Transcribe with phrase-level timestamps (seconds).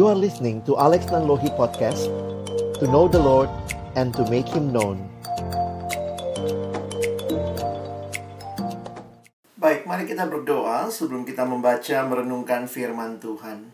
[0.00, 2.08] You are listening to Alex Nanlohi Podcast
[2.80, 3.52] To know the Lord
[4.00, 4.96] and to make Him known
[9.60, 13.68] Baik, mari kita berdoa sebelum kita membaca merenungkan firman Tuhan.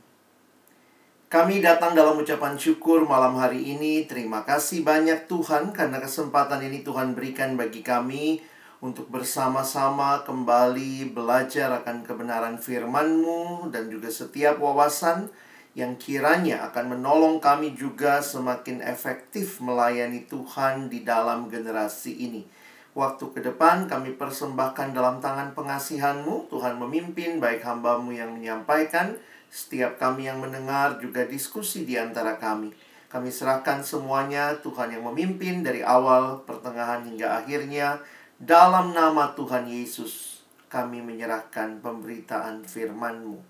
[1.30, 4.10] Kami datang dalam ucapan syukur malam hari ini.
[4.10, 8.42] Terima kasih banyak Tuhan karena kesempatan ini Tuhan berikan bagi kami
[8.82, 15.30] untuk bersama-sama kembali belajar akan kebenaran firman-Mu dan juga setiap wawasan
[15.76, 22.48] yang kiranya akan menolong kami juga semakin efektif melayani Tuhan di dalam generasi ini.
[22.96, 26.48] Waktu ke depan kami persembahkan dalam tangan pengasihanmu.
[26.48, 29.20] Tuhan memimpin baik hambamu yang menyampaikan.
[29.52, 32.72] Setiap kami yang mendengar juga diskusi di antara kami.
[33.12, 34.56] Kami serahkan semuanya.
[34.64, 38.00] Tuhan yang memimpin dari awal, pertengahan hingga akhirnya.
[38.40, 40.40] Dalam nama Tuhan Yesus
[40.72, 43.44] kami menyerahkan pemberitaan firman-Mu.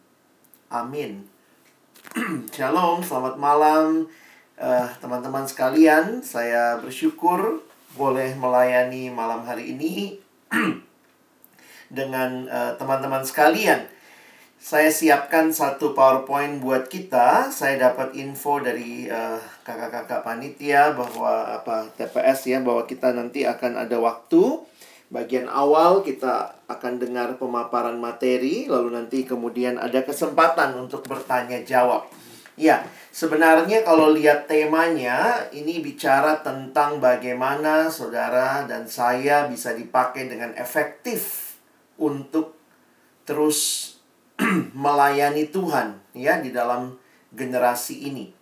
[0.75, 1.36] Amin
[2.55, 4.07] Shalom, selamat malam
[4.61, 7.65] uh, teman-teman sekalian Saya bersyukur
[7.99, 10.21] boleh melayani malam hari ini
[11.99, 13.89] dengan teman teman-teman sekalian.
[14.59, 17.49] Saya siapkan satu PowerPoint buat kita.
[17.55, 23.87] Saya dapat info dari kakak kakak-kakak panitia bahwa apa TPS ya bahwa kita nanti akan
[23.87, 24.61] ada waktu
[25.09, 32.11] bagian awal kita akan dengar pemaparan materi lalu nanti kemudian ada kesempatan untuk bertanya jawab.
[32.57, 40.57] Ya, sebenarnya kalau lihat temanya, ini bicara tentang bagaimana saudara dan saya bisa dipakai dengan
[40.57, 41.53] efektif
[42.01, 42.57] untuk
[43.29, 43.93] terus
[44.73, 46.97] melayani Tuhan ya di dalam
[47.37, 48.33] generasi ini.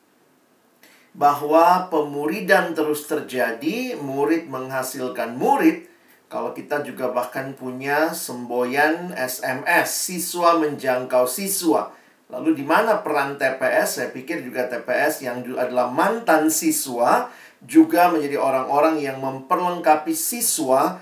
[1.11, 5.91] Bahwa pemuridan terus terjadi, murid menghasilkan murid,
[6.35, 11.95] kalau kita juga bahkan punya semboyan SMS, siswa menjangkau siswa
[12.33, 14.01] Lalu di mana peran TPS?
[14.01, 17.31] Saya pikir juga TPS yang adalah mantan siswa
[17.63, 21.01] juga menjadi orang-orang yang memperlengkapi siswa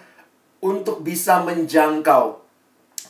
[0.60, 2.42] untuk bisa menjangkau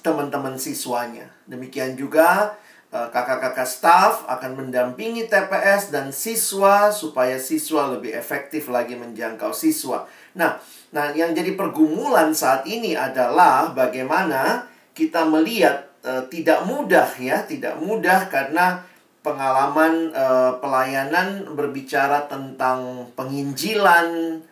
[0.07, 1.33] teman-teman siswanya.
[1.51, 2.55] Demikian juga
[2.93, 10.05] eh, kakak-kakak staff akan mendampingi TPS dan siswa supaya siswa lebih efektif lagi menjangkau siswa.
[10.37, 10.61] Nah,
[10.93, 17.81] nah yang jadi pergumulan saat ini adalah bagaimana kita melihat uh, tidak mudah ya, tidak
[17.81, 18.85] mudah karena
[19.25, 24.43] pengalaman uh, pelayanan berbicara tentang penginjilan,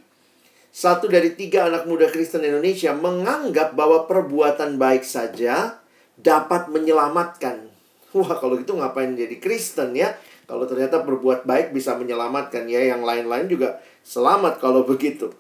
[0.75, 5.79] Satu dari tiga anak muda Kristen Indonesia menganggap bahwa perbuatan baik saja
[6.19, 7.71] dapat menyelamatkan.
[8.15, 10.15] Wah, kalau gitu ngapain jadi Kristen ya?
[10.47, 15.31] Kalau ternyata berbuat baik bisa menyelamatkan ya, yang lain-lain juga selamat kalau begitu.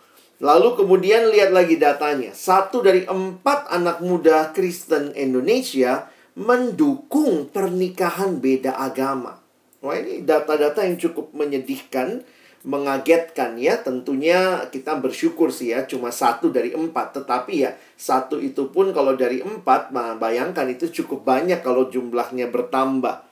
[0.42, 2.34] Lalu kemudian lihat lagi datanya.
[2.34, 9.38] Satu dari empat anak muda Kristen Indonesia mendukung pernikahan beda agama.
[9.84, 12.26] Wah ini data-data yang cukup menyedihkan
[12.64, 13.78] mengagetkan ya.
[13.78, 17.22] Tentunya kita bersyukur sih ya cuma satu dari empat.
[17.22, 23.22] Tetapi ya satu itu pun kalau dari empat bayangkan itu cukup banyak kalau jumlahnya bertambah.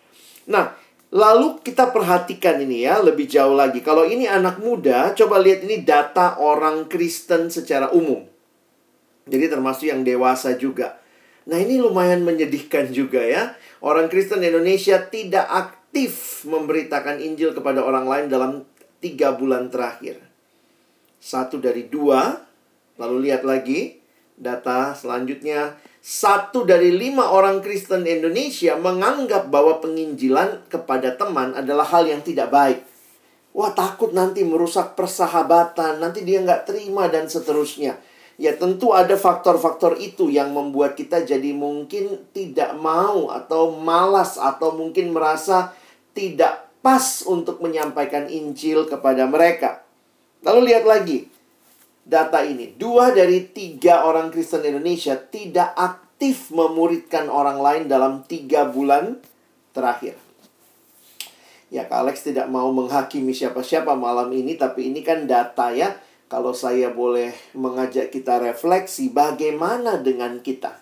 [0.53, 0.79] Nah
[1.13, 3.83] lalu kita perhatikan ini ya lebih jauh lagi.
[3.83, 8.29] Kalau ini anak muda coba lihat ini data orang Kristen secara umum.
[9.27, 11.02] Jadi termasuk yang dewasa juga
[11.47, 18.07] nah ini lumayan menyedihkan juga ya orang Kristen Indonesia tidak aktif memberitakan Injil kepada orang
[18.09, 18.53] lain dalam
[19.03, 20.23] tiga bulan terakhir.
[21.19, 22.39] Satu dari dua,
[22.97, 23.99] lalu lihat lagi,
[24.33, 32.09] Data selanjutnya, satu dari lima orang Kristen Indonesia menganggap bahwa penginjilan kepada teman adalah hal
[32.09, 32.83] yang tidak baik.
[33.53, 38.01] Wah takut nanti merusak persahabatan, nanti dia nggak terima dan seterusnya.
[38.41, 44.73] Ya tentu ada faktor-faktor itu yang membuat kita jadi mungkin tidak mau atau malas atau
[44.73, 45.77] mungkin merasa
[46.17, 49.85] tidak pas untuk menyampaikan Injil kepada mereka.
[50.43, 51.31] Lalu lihat lagi,
[52.03, 52.75] data ini.
[52.75, 59.23] Dua dari tiga orang Kristen Indonesia tidak aktif memuridkan orang lain dalam tiga bulan
[59.71, 60.19] terakhir.
[61.73, 65.97] Ya, Kak Alex tidak mau menghakimi siapa-siapa malam ini, tapi ini kan data ya.
[66.33, 70.81] Kalau saya boleh mengajak kita refleksi, bagaimana dengan kita?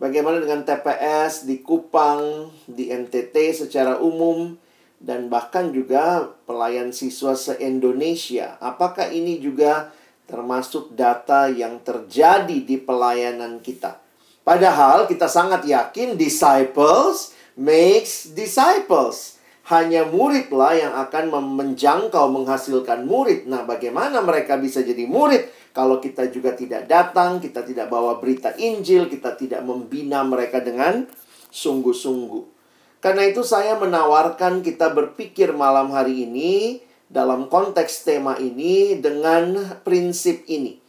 [0.00, 4.56] Bagaimana dengan TPS di Kupang, di NTT secara umum,
[4.96, 8.56] dan bahkan juga pelayan siswa se-Indonesia?
[8.56, 9.92] Apakah ini juga
[10.28, 13.96] termasuk data yang terjadi di pelayanan kita.
[14.44, 19.37] Padahal kita sangat yakin disciples makes disciples.
[19.68, 23.44] Hanya muridlah yang akan menjangkau menghasilkan murid.
[23.44, 28.56] Nah, bagaimana mereka bisa jadi murid kalau kita juga tidak datang, kita tidak bawa berita
[28.56, 31.04] Injil, kita tidak membina mereka dengan
[31.52, 32.58] sungguh-sungguh.
[32.98, 40.42] Karena itu saya menawarkan kita berpikir malam hari ini dalam konteks tema ini dengan prinsip
[40.50, 40.82] ini.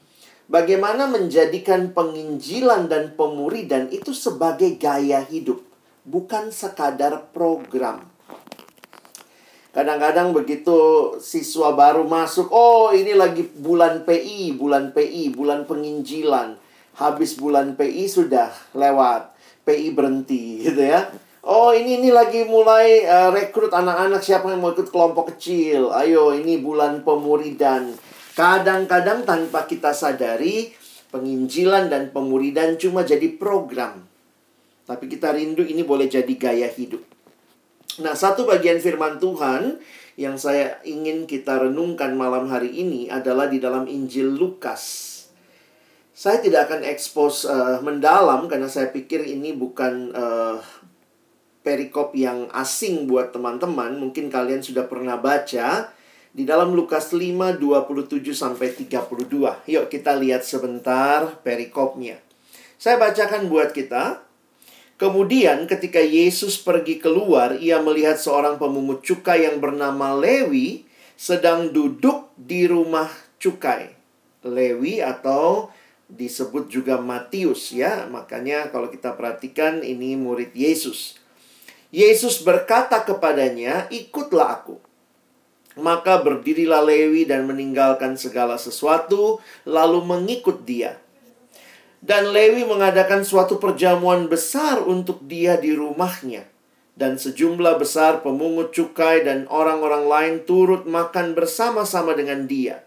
[0.49, 5.61] Bagaimana menjadikan penginjilan dan pemuridan itu sebagai gaya hidup,
[6.01, 8.08] bukan sekadar program.
[9.69, 10.73] Kadang-kadang begitu
[11.21, 16.57] siswa baru masuk, oh ini lagi bulan PI, bulan PI, bulan penginjilan.
[16.97, 19.29] Habis bulan PI sudah lewat,
[19.69, 21.05] PI berhenti gitu ya.
[21.45, 25.93] Oh ini ini lagi mulai uh, rekrut anak-anak siapa yang mau ikut kelompok kecil.
[25.93, 27.95] Ayo ini bulan pemuridan.
[28.35, 30.73] Kadang-kadang tanpa kita sadari
[31.13, 34.03] penginjilan dan pemuridan cuma jadi program.
[34.89, 37.05] Tapi kita rindu ini boleh jadi gaya hidup.
[37.99, 39.75] Nah, satu bagian firman Tuhan
[40.15, 45.07] yang saya ingin kita renungkan malam hari ini adalah di dalam Injil Lukas.
[46.15, 50.59] Saya tidak akan ekspos uh, mendalam karena saya pikir ini bukan uh,
[51.63, 55.91] perikop yang asing buat teman-teman, mungkin kalian sudah pernah baca
[56.31, 59.67] di dalam Lukas 5 27 sampai 32.
[59.67, 62.19] Yuk kita lihat sebentar perikopnya.
[62.79, 64.28] Saya bacakan buat kita.
[64.99, 70.83] Kemudian ketika Yesus pergi keluar, ia melihat seorang pemungut cukai yang bernama Lewi
[71.15, 73.07] sedang duduk di rumah
[73.39, 73.95] cukai.
[74.43, 75.71] Lewi atau
[76.11, 78.11] disebut juga Matius ya.
[78.11, 81.15] Makanya kalau kita perhatikan ini murid Yesus.
[81.95, 84.83] Yesus berkata kepadanya, "Ikutlah aku."
[85.79, 90.99] Maka berdirilah Lewi dan meninggalkan segala sesuatu, lalu mengikut dia.
[91.99, 96.47] Dan Lewi mengadakan suatu perjamuan besar untuk dia di rumahnya.
[96.95, 102.83] Dan sejumlah besar pemungut cukai dan orang-orang lain turut makan bersama-sama dengan dia.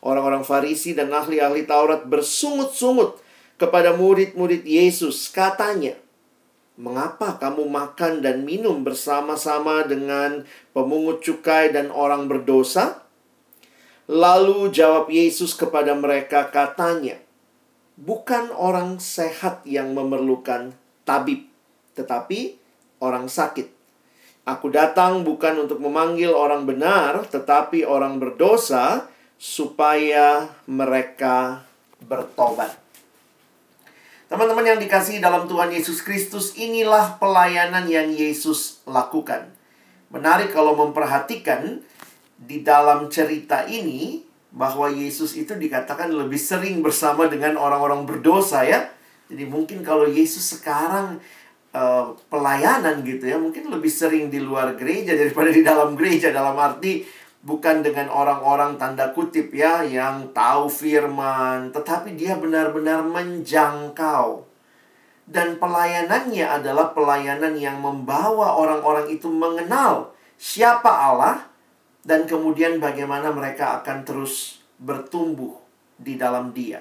[0.00, 3.20] Orang-orang Farisi dan ahli-ahli Taurat bersungut-sungut
[3.60, 5.28] kepada murid-murid Yesus.
[5.28, 5.92] Katanya,
[6.80, 13.04] Mengapa kamu makan dan minum bersama-sama dengan pemungut cukai dan orang berdosa?
[14.08, 17.20] Lalu jawab Yesus kepada mereka katanya,
[18.00, 20.72] Bukan orang sehat yang memerlukan
[21.04, 21.44] tabib,
[21.92, 22.56] tetapi
[22.96, 23.68] orang sakit.
[24.48, 29.04] Aku datang bukan untuk memanggil orang benar, tetapi orang berdosa,
[29.36, 31.64] supaya mereka
[32.00, 32.76] bertobat.
[34.32, 39.50] Teman-teman yang dikasih dalam Tuhan Yesus Kristus, inilah pelayanan yang Yesus lakukan.
[40.08, 41.82] Menarik kalau memperhatikan
[42.40, 48.90] di dalam cerita ini bahwa Yesus itu dikatakan lebih sering bersama dengan orang-orang berdosa ya.
[49.30, 51.22] Jadi mungkin kalau Yesus sekarang
[51.70, 56.58] uh, pelayanan gitu ya, mungkin lebih sering di luar gereja daripada di dalam gereja dalam
[56.58, 57.06] arti
[57.40, 64.50] bukan dengan orang-orang tanda kutip ya yang tahu firman, tetapi dia benar-benar menjangkau.
[65.30, 71.49] Dan pelayanannya adalah pelayanan yang membawa orang-orang itu mengenal siapa Allah
[72.06, 75.56] dan kemudian bagaimana mereka akan terus bertumbuh
[76.00, 76.80] di dalam Dia.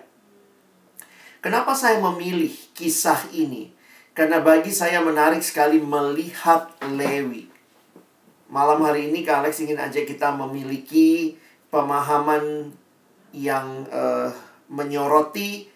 [1.40, 3.72] Kenapa saya memilih kisah ini?
[4.12, 7.60] Karena bagi saya menarik sekali melihat Lewi
[8.50, 11.38] malam hari ini Kak Alex ingin ajak kita memiliki
[11.70, 12.74] pemahaman
[13.30, 14.34] yang uh,
[14.68, 15.70] menyoroti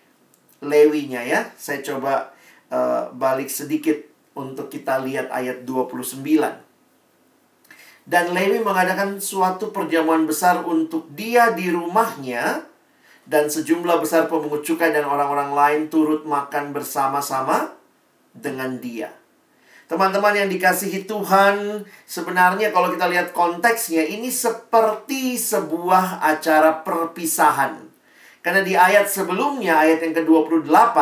[0.66, 1.54] lewinya ya.
[1.54, 2.34] Saya coba
[2.74, 4.02] uh, balik sedikit
[4.34, 6.26] untuk kita lihat ayat 29.
[8.04, 12.68] Dan Lewi mengadakan suatu perjamuan besar untuk dia di rumahnya
[13.24, 17.72] dan sejumlah besar pemungut cukai dan orang-orang lain turut makan bersama-sama
[18.36, 19.16] dengan dia.
[19.88, 27.94] Teman-teman yang dikasihi Tuhan, sebenarnya kalau kita lihat konteksnya ini seperti sebuah acara perpisahan.
[28.44, 30.98] Karena di ayat sebelumnya, ayat yang ke-28,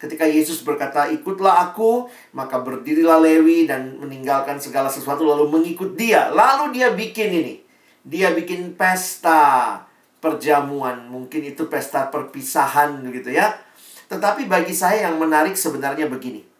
[0.00, 6.32] ketika Yesus berkata, "Ikutlah aku," maka berdirilah Lewi dan meninggalkan segala sesuatu lalu mengikut dia.
[6.32, 7.54] Lalu dia bikin ini.
[8.00, 9.84] Dia bikin pesta
[10.24, 13.60] perjamuan, mungkin itu pesta perpisahan gitu ya.
[14.08, 16.50] Tetapi bagi saya yang menarik sebenarnya begini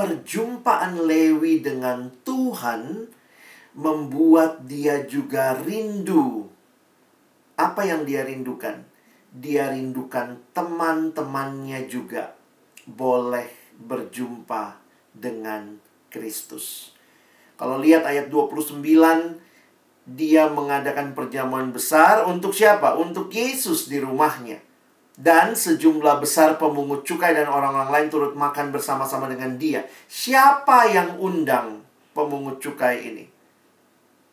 [0.00, 3.10] perjumpaan Lewi dengan Tuhan
[3.76, 6.48] membuat dia juga rindu.
[7.60, 8.86] Apa yang dia rindukan?
[9.30, 12.34] Dia rindukan teman-temannya juga
[12.82, 13.46] boleh
[13.78, 14.76] berjumpa
[15.14, 15.78] dengan
[16.10, 16.92] Kristus.
[17.54, 18.82] Kalau lihat ayat 29,
[20.10, 22.98] dia mengadakan perjamuan besar untuk siapa?
[22.98, 24.58] Untuk Yesus di rumahnya.
[25.14, 29.84] Dan sejumlah besar pemungut cukai dan orang-orang lain turut makan bersama-sama dengan dia.
[30.08, 31.84] Siapa yang undang
[32.16, 33.24] pemungut cukai ini?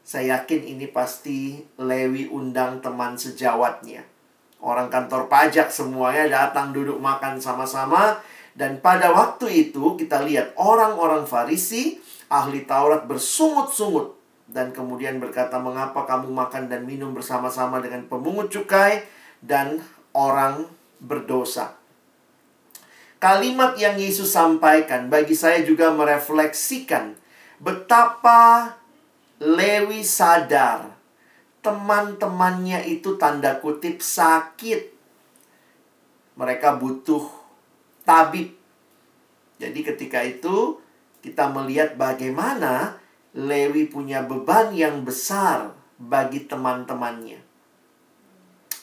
[0.07, 4.07] Saya yakin ini pasti Lewi undang teman sejawatnya.
[4.57, 8.17] Orang kantor pajak semuanya datang duduk makan sama-sama.
[8.57, 14.17] Dan pada waktu itu kita lihat orang-orang Farisi, ahli Taurat bersungut-sungut.
[14.49, 19.05] Dan kemudian berkata, mengapa kamu makan dan minum bersama-sama dengan pemungut cukai
[19.45, 19.77] dan
[20.17, 20.65] orang
[20.97, 21.77] berdosa.
[23.17, 27.17] Kalimat yang Yesus sampaikan bagi saya juga merefleksikan
[27.57, 28.73] betapa
[29.37, 30.96] Lewi sadar
[31.61, 34.93] teman-temannya itu tanda kutip sakit.
[36.37, 37.25] Mereka butuh
[38.05, 38.53] tabib.
[39.57, 40.77] Jadi ketika itu
[41.25, 43.01] kita melihat bagaimana
[43.37, 47.41] Lewi punya beban yang besar bagi teman-temannya.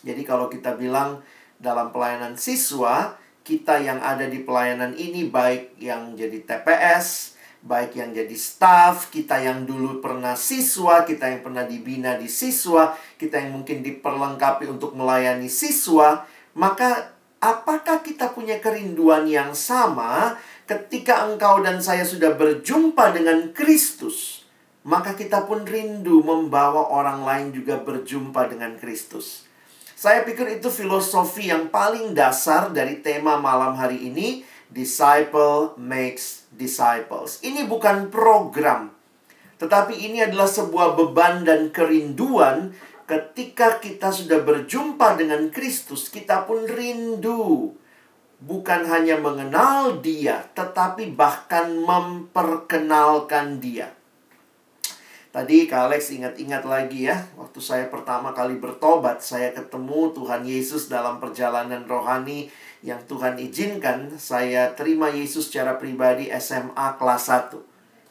[0.04, 1.24] Jadi kalau kita bilang
[1.56, 3.16] dalam pelayanan siswa,
[3.46, 7.33] kita yang ada di pelayanan ini baik yang jadi TPS,
[7.64, 12.92] baik yang jadi staff, kita yang dulu pernah siswa, kita yang pernah dibina di siswa,
[13.16, 20.36] kita yang mungkin diperlengkapi untuk melayani siswa, maka apakah kita punya kerinduan yang sama
[20.68, 24.44] ketika engkau dan saya sudah berjumpa dengan Kristus?
[24.84, 29.48] Maka kita pun rindu membawa orang lain juga berjumpa dengan Kristus.
[29.96, 37.42] Saya pikir itu filosofi yang paling dasar dari tema malam hari ini, disciple makes disciples.
[37.42, 38.94] Ini bukan program,
[39.58, 46.64] tetapi ini adalah sebuah beban dan kerinduan ketika kita sudah berjumpa dengan Kristus, kita pun
[46.64, 47.76] rindu
[48.44, 53.92] bukan hanya mengenal Dia, tetapi bahkan memperkenalkan Dia.
[55.34, 60.86] Tadi Kak Alex ingat-ingat lagi ya, waktu saya pertama kali bertobat, saya ketemu Tuhan Yesus
[60.86, 62.46] dalam perjalanan rohani
[62.84, 67.56] yang Tuhan izinkan saya terima Yesus secara pribadi SMA kelas 1.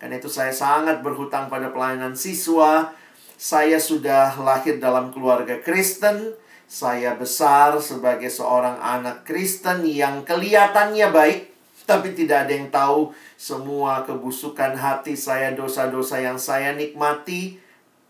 [0.01, 2.89] Karena itu saya sangat berhutang pada pelayanan siswa.
[3.37, 6.33] Saya sudah lahir dalam keluarga Kristen.
[6.65, 11.53] Saya besar sebagai seorang anak Kristen yang kelihatannya baik,
[11.85, 17.61] tapi tidak ada yang tahu semua kebusukan hati saya, dosa-dosa yang saya nikmati.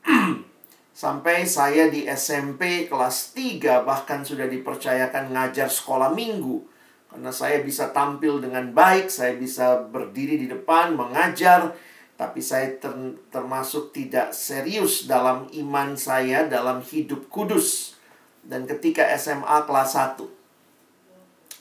[0.94, 6.62] Sampai saya di SMP kelas 3 bahkan sudah dipercayakan ngajar sekolah minggu.
[7.10, 11.74] Karena saya bisa tampil dengan baik, saya bisa berdiri di depan, mengajar.
[12.14, 12.94] Tapi saya ter
[13.34, 17.98] termasuk tidak serius dalam iman saya, dalam hidup kudus.
[18.46, 20.30] Dan ketika SMA kelas 1,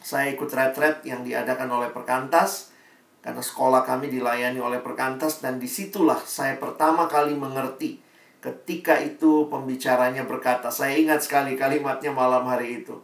[0.05, 2.75] saya ikut retret yang diadakan oleh Perkantas
[3.23, 8.03] karena sekolah kami dilayani oleh Perkantas dan di situlah saya pertama kali mengerti
[8.43, 12.99] ketika itu pembicaranya berkata saya ingat sekali kalimatnya malam hari itu.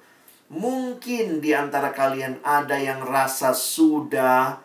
[0.50, 4.58] Mungkin di antara kalian ada yang rasa sudah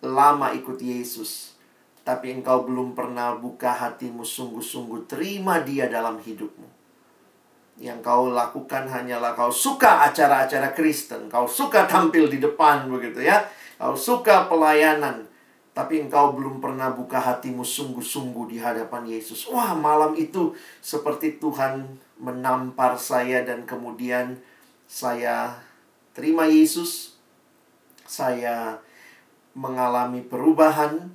[0.00, 1.60] lama ikut Yesus
[2.10, 6.66] tapi engkau belum pernah buka hatimu sungguh-sungguh terima dia dalam hidupmu.
[7.78, 13.46] Yang kau lakukan hanyalah kau suka acara-acara Kristen, kau suka tampil di depan begitu ya,
[13.78, 15.29] kau suka pelayanan,
[15.70, 19.46] tapi engkau belum pernah buka hatimu sungguh-sungguh di hadapan Yesus.
[19.48, 21.86] Wah, malam itu seperti Tuhan
[22.18, 24.36] menampar saya dan kemudian
[24.90, 25.56] saya
[26.12, 27.16] terima Yesus.
[28.04, 28.82] Saya
[29.54, 31.14] mengalami perubahan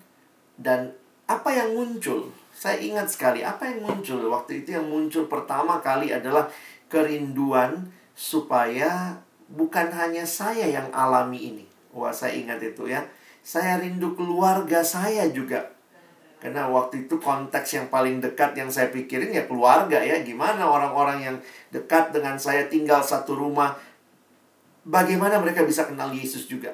[0.56, 0.96] dan
[1.28, 6.16] apa yang muncul saya ingat sekali apa yang muncul waktu itu yang muncul pertama kali
[6.16, 6.48] adalah
[6.88, 9.20] kerinduan supaya
[9.52, 11.66] bukan hanya saya yang alami ini.
[11.92, 13.04] Wah, saya ingat itu ya.
[13.46, 15.70] Saya rindu keluarga saya juga.
[16.42, 20.18] Karena waktu itu konteks yang paling dekat yang saya pikirin ya keluarga ya.
[20.26, 21.38] Gimana orang-orang yang
[21.70, 23.78] dekat dengan saya tinggal satu rumah.
[24.82, 26.74] Bagaimana mereka bisa kenal Yesus juga.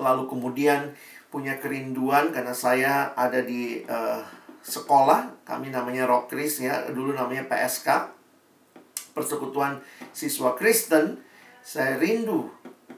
[0.00, 0.96] Lalu kemudian
[1.28, 4.24] punya kerinduan karena saya ada di uh,
[4.64, 5.44] sekolah.
[5.44, 6.88] Kami namanya Rock Chris ya.
[6.88, 8.16] Dulu namanya PSK.
[9.12, 9.76] Persekutuan
[10.16, 11.20] Siswa Kristen.
[11.60, 12.48] Saya rindu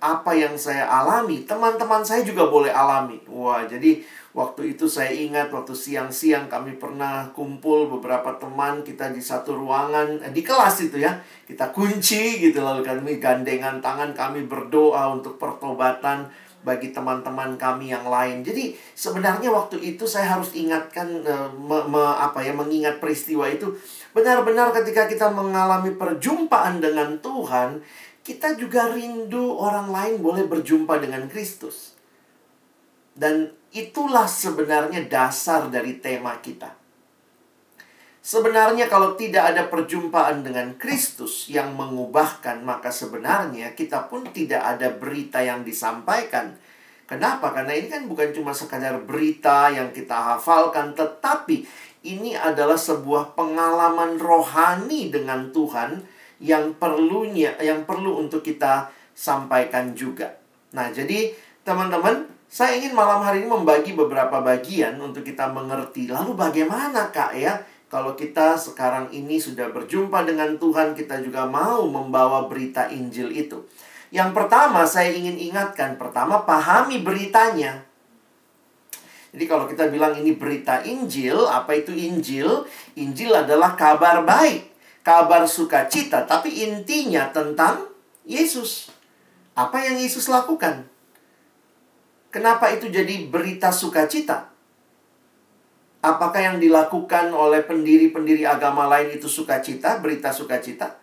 [0.02, 3.22] apa yang saya alami, teman-teman saya juga boleh alami.
[3.30, 4.02] Wah, jadi
[4.34, 10.18] waktu itu saya ingat waktu siang-siang kami pernah kumpul beberapa teman kita di satu ruangan
[10.26, 11.14] eh, di kelas itu ya.
[11.46, 16.26] Kita kunci gitu lalu kami gandengan tangan kami berdoa untuk pertobatan
[16.62, 18.42] bagi teman-teman kami yang lain.
[18.46, 23.74] Jadi sebenarnya waktu itu saya harus ingatkan uh, me, me, apa ya mengingat peristiwa itu
[24.14, 27.82] benar-benar ketika kita mengalami perjumpaan dengan Tuhan
[28.22, 31.98] kita juga rindu orang lain boleh berjumpa dengan Kristus.
[33.12, 36.78] Dan itulah sebenarnya dasar dari tema kita.
[38.22, 44.94] Sebenarnya kalau tidak ada perjumpaan dengan Kristus yang mengubahkan, maka sebenarnya kita pun tidak ada
[44.94, 46.54] berita yang disampaikan.
[47.10, 47.50] Kenapa?
[47.50, 51.66] Karena ini kan bukan cuma sekadar berita yang kita hafalkan, tetapi
[52.06, 60.34] ini adalah sebuah pengalaman rohani dengan Tuhan yang perlunya yang perlu untuk kita sampaikan juga.
[60.74, 61.30] Nah, jadi
[61.62, 66.10] teman-teman, saya ingin malam hari ini membagi beberapa bagian untuk kita mengerti.
[66.10, 67.62] Lalu bagaimana Kak ya?
[67.86, 73.62] Kalau kita sekarang ini sudah berjumpa dengan Tuhan, kita juga mau membawa berita Injil itu.
[74.08, 77.84] Yang pertama saya ingin ingatkan, pertama pahami beritanya.
[79.32, 82.64] Jadi kalau kita bilang ini berita Injil, apa itu Injil?
[82.96, 84.71] Injil adalah kabar baik
[85.02, 87.90] kabar sukacita, tapi intinya tentang
[88.22, 88.90] Yesus.
[89.52, 90.86] Apa yang Yesus lakukan?
[92.32, 94.48] Kenapa itu jadi berita sukacita?
[96.02, 100.98] Apakah yang dilakukan oleh pendiri-pendiri agama lain itu sukacita, berita sukacita?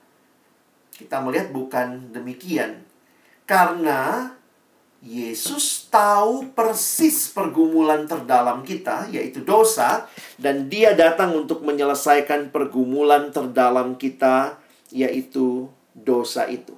[0.92, 2.84] Kita melihat bukan demikian.
[3.48, 4.34] Karena
[5.00, 13.96] Yesus tahu persis pergumulan terdalam kita, yaitu dosa, dan Dia datang untuk menyelesaikan pergumulan terdalam
[13.96, 14.60] kita,
[14.92, 16.76] yaitu dosa itu.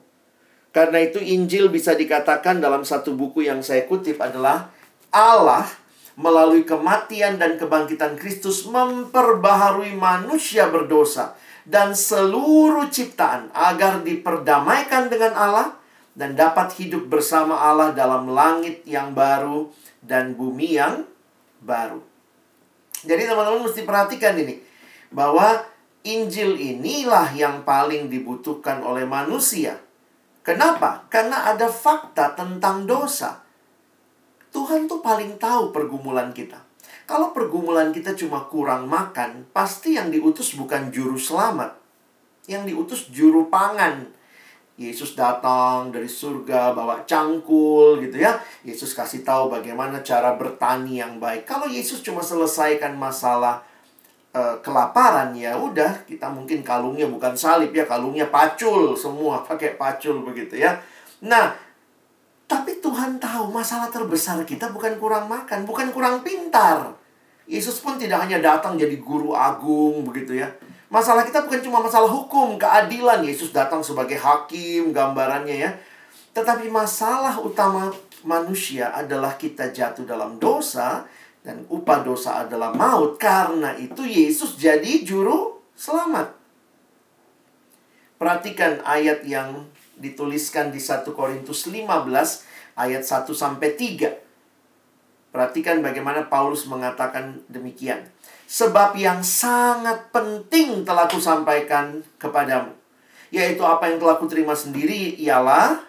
[0.70, 4.70] Karena itu, Injil bisa dikatakan dalam satu buku yang saya kutip adalah
[5.10, 5.66] Allah
[6.14, 11.34] melalui kematian dan kebangkitan Kristus memperbaharui manusia berdosa
[11.66, 15.81] dan seluruh ciptaan agar diperdamaikan dengan Allah
[16.22, 19.74] dan dapat hidup bersama Allah dalam langit yang baru
[20.06, 21.02] dan bumi yang
[21.66, 21.98] baru.
[23.02, 24.62] Jadi teman-teman mesti perhatikan ini
[25.10, 25.66] bahwa
[26.06, 29.82] Injil inilah yang paling dibutuhkan oleh manusia.
[30.46, 31.10] Kenapa?
[31.10, 33.42] Karena ada fakta tentang dosa.
[34.54, 36.62] Tuhan tuh paling tahu pergumulan kita.
[37.10, 41.82] Kalau pergumulan kita cuma kurang makan, pasti yang diutus bukan juru selamat.
[42.46, 44.21] Yang diutus juru pangan
[44.82, 48.42] Yesus datang dari surga bawa cangkul gitu ya.
[48.66, 51.46] Yesus kasih tahu bagaimana cara bertani yang baik.
[51.46, 53.62] Kalau Yesus cuma selesaikan masalah
[54.34, 60.26] uh, kelaparan ya udah kita mungkin kalungnya bukan salib ya, kalungnya pacul semua pakai pacul
[60.26, 60.82] begitu ya.
[61.22, 61.54] Nah,
[62.50, 66.98] tapi Tuhan tahu masalah terbesar kita bukan kurang makan, bukan kurang pintar.
[67.46, 70.50] Yesus pun tidak hanya datang jadi guru agung begitu ya.
[70.92, 73.24] Masalah kita bukan cuma masalah hukum, keadilan.
[73.24, 75.72] Yesus datang sebagai hakim, gambarannya ya.
[76.36, 77.96] Tetapi masalah utama
[78.28, 81.08] manusia adalah kita jatuh dalam dosa
[81.48, 83.16] dan upah dosa adalah maut.
[83.16, 86.36] Karena itu Yesus jadi juru selamat.
[88.20, 91.88] Perhatikan ayat yang dituliskan di 1 Korintus 15
[92.76, 94.31] ayat 1 sampai 3.
[95.32, 98.04] Perhatikan bagaimana Paulus mengatakan demikian.
[98.52, 102.76] Sebab yang sangat penting telah kusampaikan kepadamu.
[103.32, 105.80] Yaitu apa yang telah kuterima sendiri ialah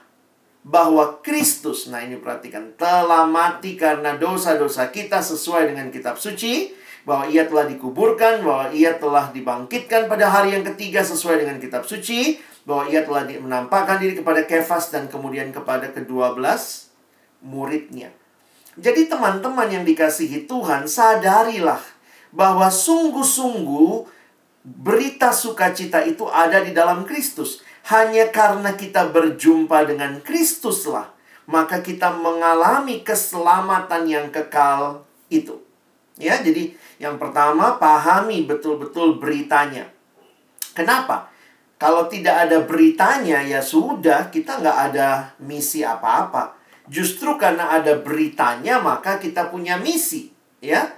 [0.63, 6.71] bahwa Kristus, nah ini perhatikan, telah mati karena dosa-dosa kita sesuai dengan kitab suci,
[7.03, 11.83] bahwa ia telah dikuburkan, bahwa ia telah dibangkitkan pada hari yang ketiga sesuai dengan kitab
[11.83, 16.95] suci, bahwa ia telah menampakkan diri kepada Kefas dan kemudian kepada kedua belas
[17.43, 18.15] muridnya.
[18.77, 21.81] Jadi teman-teman yang dikasihi Tuhan, sadarilah
[22.33, 24.09] bahwa sungguh-sungguh
[24.65, 27.61] berita sukacita itu ada di dalam Kristus.
[27.93, 31.11] Hanya karena kita berjumpa dengan Kristuslah,
[31.51, 35.59] maka kita mengalami keselamatan yang kekal itu.
[36.17, 39.91] Ya, jadi yang pertama pahami betul-betul beritanya.
[40.73, 41.29] Kenapa?
[41.83, 46.62] Kalau tidak ada beritanya, ya sudah, kita nggak ada misi apa-apa.
[46.93, 50.29] Justru karena ada beritanya, maka kita punya misi.
[50.61, 50.93] Ya,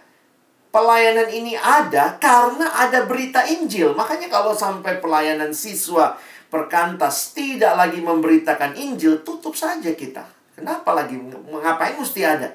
[0.75, 3.95] Pelayanan ini ada karena ada berita Injil.
[3.95, 6.19] Makanya kalau sampai pelayanan siswa
[6.51, 10.27] perkantas tidak lagi memberitakan Injil, tutup saja kita.
[10.59, 11.15] Kenapa lagi?
[11.15, 12.51] Ngapain mesti ada?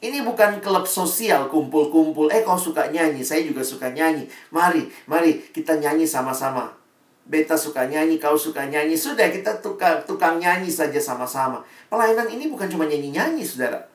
[0.00, 2.32] Ini bukan klub sosial kumpul-kumpul.
[2.32, 4.24] Eh kau suka nyanyi, saya juga suka nyanyi.
[4.48, 6.79] Mari, mari kita nyanyi sama-sama.
[7.30, 8.98] Beta suka nyanyi, kau suka nyanyi.
[8.98, 11.62] Sudah kita tukang, tukang nyanyi saja sama-sama.
[11.86, 13.86] Pelayanan ini bukan cuma nyanyi-nyanyi, saudara.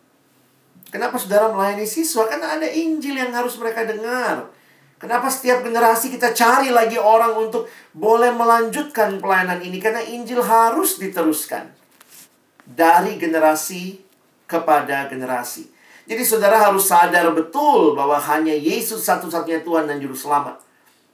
[0.88, 2.24] Kenapa saudara melayani siswa?
[2.32, 4.48] Karena ada Injil yang harus mereka dengar.
[4.95, 9.84] Kenapa setiap generasi kita cari lagi orang untuk boleh melanjutkan pelayanan ini?
[9.84, 11.67] Karena Injil harus diteruskan.
[12.63, 14.00] Dari generasi
[14.48, 15.67] kepada generasi.
[16.08, 20.64] Jadi saudara harus sadar betul bahwa hanya Yesus satu-satunya Tuhan dan Juru Selamat.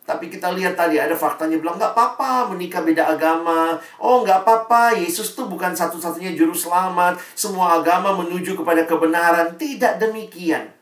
[0.02, 3.78] Tapi kita lihat tadi ada faktanya bilang nggak apa-apa menikah beda agama.
[4.02, 7.22] Oh nggak apa-apa Yesus tuh bukan satu-satunya juru selamat.
[7.38, 9.54] Semua agama menuju kepada kebenaran.
[9.56, 10.74] Tidak demikian.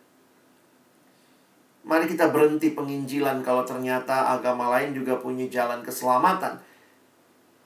[1.84, 6.62] Mari kita berhenti penginjilan kalau ternyata agama lain juga punya jalan keselamatan.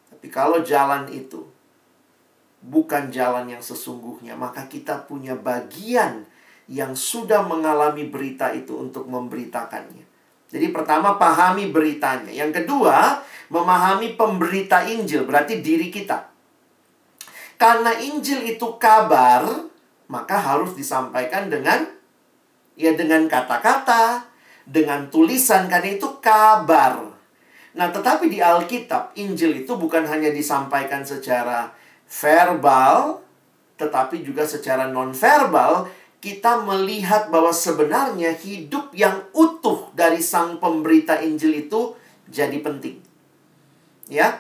[0.10, 1.44] Tapi kalau jalan itu
[2.64, 6.24] bukan jalan yang sesungguhnya, maka kita punya bagian
[6.72, 10.03] yang sudah mengalami berita itu untuk memberitakannya.
[10.54, 12.30] Jadi pertama pahami beritanya.
[12.30, 16.30] Yang kedua, memahami pemberita Injil, berarti diri kita.
[17.58, 19.66] Karena Injil itu kabar,
[20.06, 21.90] maka harus disampaikan dengan
[22.78, 24.30] ya dengan kata-kata,
[24.70, 27.02] dengan tulisan karena itu kabar.
[27.74, 31.74] Nah, tetapi di Alkitab Injil itu bukan hanya disampaikan secara
[32.06, 33.26] verbal,
[33.82, 35.90] tetapi juga secara non-verbal
[36.24, 42.00] kita melihat bahwa sebenarnya hidup yang utuh dari sang pemberita Injil itu
[42.32, 43.04] jadi penting.
[44.08, 44.40] Ya.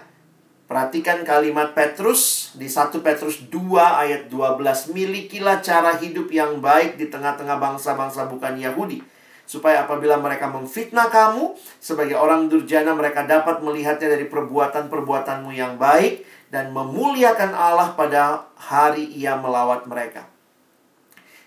[0.64, 4.96] Perhatikan kalimat Petrus di 1 Petrus 2 ayat 12.
[4.96, 9.04] Milikilah cara hidup yang baik di tengah-tengah bangsa-bangsa bukan Yahudi.
[9.44, 11.52] Supaya apabila mereka memfitnah kamu,
[11.84, 19.04] sebagai orang durjana mereka dapat melihatnya dari perbuatan-perbuatanmu yang baik dan memuliakan Allah pada hari
[19.20, 20.33] ia melawat mereka.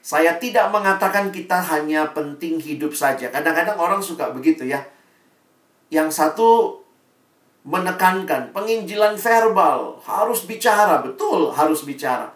[0.07, 3.27] Saya tidak mengatakan kita hanya penting hidup saja.
[3.27, 4.79] Kadang-kadang orang suka begitu ya.
[5.90, 6.79] Yang satu
[7.66, 12.31] menekankan penginjilan verbal, harus bicara, betul harus bicara.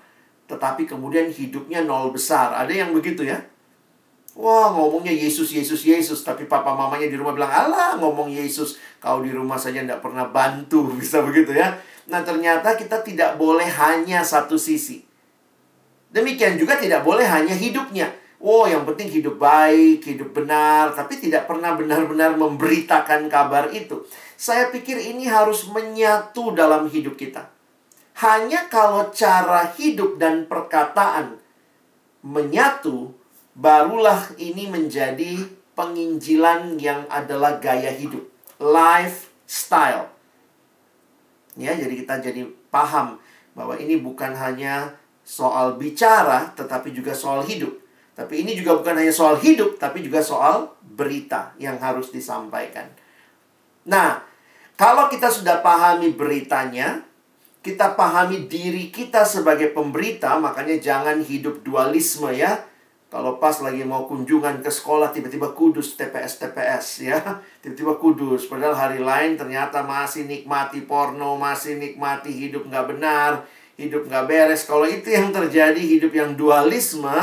[0.51, 2.51] Tetapi kemudian hidupnya nol besar.
[2.59, 3.39] Ada yang begitu ya.
[4.35, 6.27] Wah, ngomongnya Yesus, Yesus, Yesus.
[6.27, 8.83] Tapi papa mamanya di rumah bilang, Allah ngomong Yesus.
[8.99, 10.91] Kau di rumah saja tidak pernah bantu.
[10.99, 11.79] Bisa begitu ya.
[12.11, 15.10] Nah, ternyata kita tidak boleh hanya satu sisi.
[16.11, 18.11] Demikian juga tidak boleh hanya hidupnya.
[18.41, 24.01] Oh, yang penting hidup baik, hidup benar, tapi tidak pernah benar-benar memberitakan kabar itu.
[24.35, 27.53] Saya pikir ini harus menyatu dalam hidup kita.
[28.17, 31.37] Hanya kalau cara hidup dan perkataan
[32.25, 33.13] menyatu,
[33.53, 35.45] barulah ini menjadi
[35.77, 38.25] penginjilan yang adalah gaya hidup,
[38.57, 40.09] lifestyle.
[41.61, 43.21] Ya, jadi kita jadi paham
[43.53, 45.00] bahwa ini bukan hanya
[45.31, 47.71] soal bicara, tetapi juga soal hidup.
[48.19, 52.91] Tapi ini juga bukan hanya soal hidup, tapi juga soal berita yang harus disampaikan.
[53.87, 54.27] Nah,
[54.75, 57.07] kalau kita sudah pahami beritanya,
[57.63, 62.67] kita pahami diri kita sebagai pemberita, makanya jangan hidup dualisme ya.
[63.11, 67.19] Kalau pas lagi mau kunjungan ke sekolah tiba-tiba kudus TPS TPS ya.
[67.63, 73.43] Tiba-tiba kudus padahal hari lain ternyata masih nikmati porno, masih nikmati hidup nggak benar,
[73.81, 74.69] hidup nggak beres.
[74.69, 77.17] Kalau itu yang terjadi, hidup yang dualisme,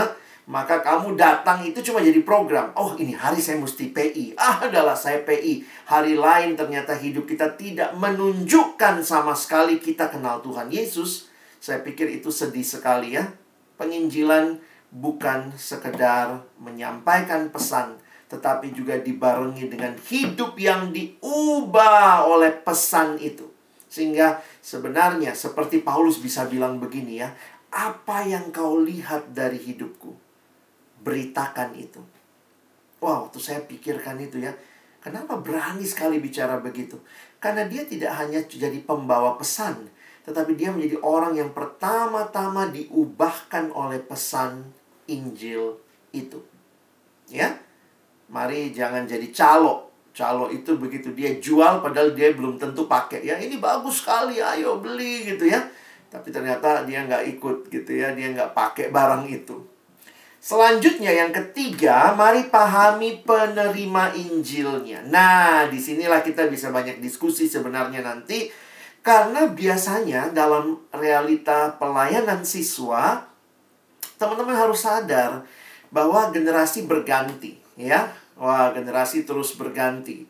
[0.48, 2.74] maka kamu datang itu cuma jadi program.
[2.74, 4.34] Oh, ini hari saya mesti PI.
[4.40, 5.62] Ah, adalah saya PI.
[5.86, 11.30] Hari lain ternyata hidup kita tidak menunjukkan sama sekali kita kenal Tuhan Yesus.
[11.62, 13.28] Saya pikir itu sedih sekali ya.
[13.78, 18.00] Penginjilan bukan sekedar menyampaikan pesan,
[18.32, 23.52] tetapi juga dibarengi dengan hidup yang diubah oleh pesan itu.
[23.92, 27.32] Sehingga sebenarnya seperti Paulus bisa bilang begini ya,
[27.72, 30.12] apa yang kau lihat dari hidupku?
[31.00, 32.04] Beritakan itu.
[33.00, 34.52] Wow, waktu saya pikirkan itu ya,
[35.00, 37.00] kenapa berani sekali bicara begitu?
[37.40, 39.88] Karena dia tidak hanya jadi pembawa pesan,
[40.28, 44.68] tetapi dia menjadi orang yang pertama-tama diubahkan oleh pesan
[45.08, 45.80] Injil
[46.12, 46.44] itu.
[47.32, 47.56] Ya.
[48.28, 49.87] Mari jangan jadi calo
[50.18, 53.22] calo itu begitu dia jual padahal dia belum tentu pakai.
[53.22, 55.62] Ya ini bagus sekali ayo beli gitu ya.
[56.10, 58.18] Tapi ternyata dia nggak ikut gitu ya.
[58.18, 59.62] Dia nggak pakai barang itu.
[60.42, 65.06] Selanjutnya yang ketiga mari pahami penerima Injilnya.
[65.06, 68.50] Nah di sinilah kita bisa banyak diskusi sebenarnya nanti.
[69.06, 73.24] Karena biasanya dalam realita pelayanan siswa
[74.18, 75.46] teman-teman harus sadar
[75.94, 80.30] bahwa generasi berganti ya Wah, generasi terus berganti.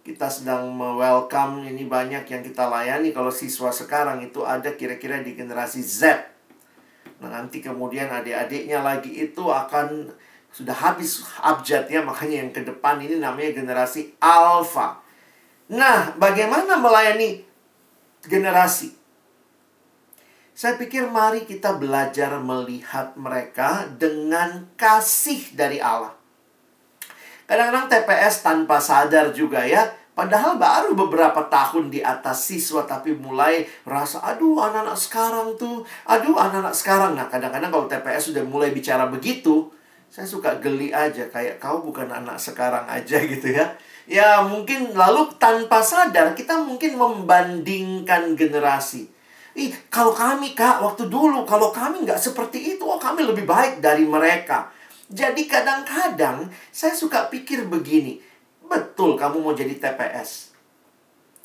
[0.00, 5.36] Kita sedang welcome ini banyak yang kita layani kalau siswa sekarang itu ada kira-kira di
[5.36, 6.16] generasi Z.
[7.20, 10.08] Nah, nanti kemudian adik-adiknya lagi itu akan
[10.48, 15.04] sudah habis abjadnya makanya yang ke depan ini namanya generasi alpha.
[15.68, 17.44] Nah, bagaimana melayani
[18.24, 18.96] generasi?
[20.56, 26.15] Saya pikir mari kita belajar melihat mereka dengan kasih dari Allah.
[27.46, 29.86] Kadang-kadang TPS tanpa sadar juga ya.
[30.16, 36.34] Padahal baru beberapa tahun di atas siswa tapi mulai rasa aduh anak-anak sekarang tuh, aduh
[36.34, 37.12] anak-anak sekarang.
[37.14, 39.68] Nah, kadang-kadang kalau TPS sudah mulai bicara begitu,
[40.08, 43.76] saya suka geli aja kayak kau bukan anak sekarang aja gitu ya.
[44.06, 49.12] Ya, mungkin lalu tanpa sadar kita mungkin membandingkan generasi.
[49.56, 53.80] Ih, kalau kami kak, waktu dulu, kalau kami nggak seperti itu, oh kami lebih baik
[53.80, 54.68] dari mereka.
[55.06, 58.18] Jadi kadang-kadang saya suka pikir begini,
[58.66, 60.56] betul kamu mau jadi TPS.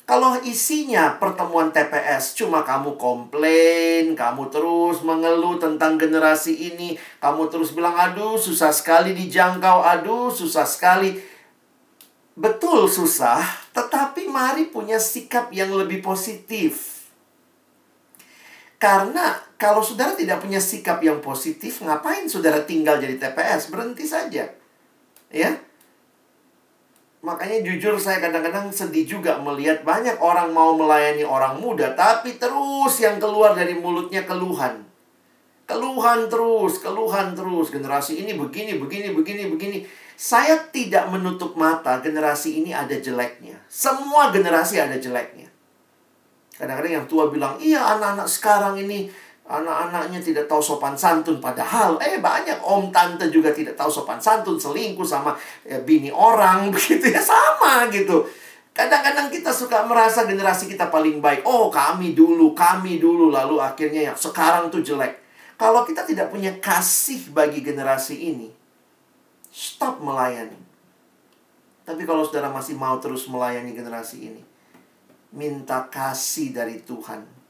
[0.02, 7.70] Kalau isinya pertemuan TPS cuma kamu komplain, kamu terus mengeluh tentang generasi ini, kamu terus
[7.70, 11.22] bilang aduh susah sekali dijangkau, aduh susah sekali.
[12.34, 13.38] Betul susah,
[13.70, 17.06] tetapi mari punya sikap yang lebih positif.
[18.82, 23.70] Karena kalau saudara tidak punya sikap yang positif, ngapain saudara tinggal jadi TPS?
[23.70, 24.42] Berhenti saja.
[25.30, 25.50] Ya.
[27.22, 32.98] Makanya jujur saya kadang-kadang sedih juga melihat banyak orang mau melayani orang muda, tapi terus
[32.98, 34.82] yang keluar dari mulutnya keluhan.
[35.62, 37.70] Keluhan terus, keluhan terus.
[37.70, 39.78] Generasi ini begini, begini, begini, begini.
[40.18, 43.62] Saya tidak menutup mata generasi ini ada jeleknya.
[43.70, 45.46] Semua generasi ada jeleknya.
[46.58, 51.42] Kadang-kadang yang tua bilang, iya anak-anak sekarang ini anak-anaknya tidak tahu sopan santun.
[51.42, 55.34] Padahal, eh banyak om tante juga tidak tahu sopan santun, selingkuh sama
[55.66, 58.22] ya, bini orang, begitu ya sama gitu.
[58.72, 61.44] Kadang-kadang kita suka merasa generasi kita paling baik.
[61.44, 63.28] Oh, kami dulu, kami dulu.
[63.28, 65.20] Lalu akhirnya yang sekarang tuh jelek.
[65.60, 68.48] Kalau kita tidak punya kasih bagi generasi ini,
[69.52, 70.56] stop melayani.
[71.84, 74.42] Tapi kalau saudara masih mau terus melayani generasi ini,
[75.36, 77.41] minta kasih dari Tuhan.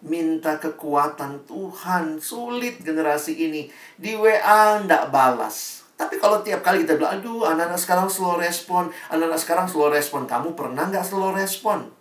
[0.00, 2.16] Minta kekuatan Tuhan.
[2.20, 3.68] Sulit generasi ini.
[4.00, 5.84] Di WA ndak balas.
[6.00, 8.88] Tapi kalau tiap kali kita bilang, aduh anak-anak sekarang slow respon.
[9.12, 10.24] Anak-anak sekarang slow respon.
[10.24, 11.92] Kamu pernah nggak slow respon?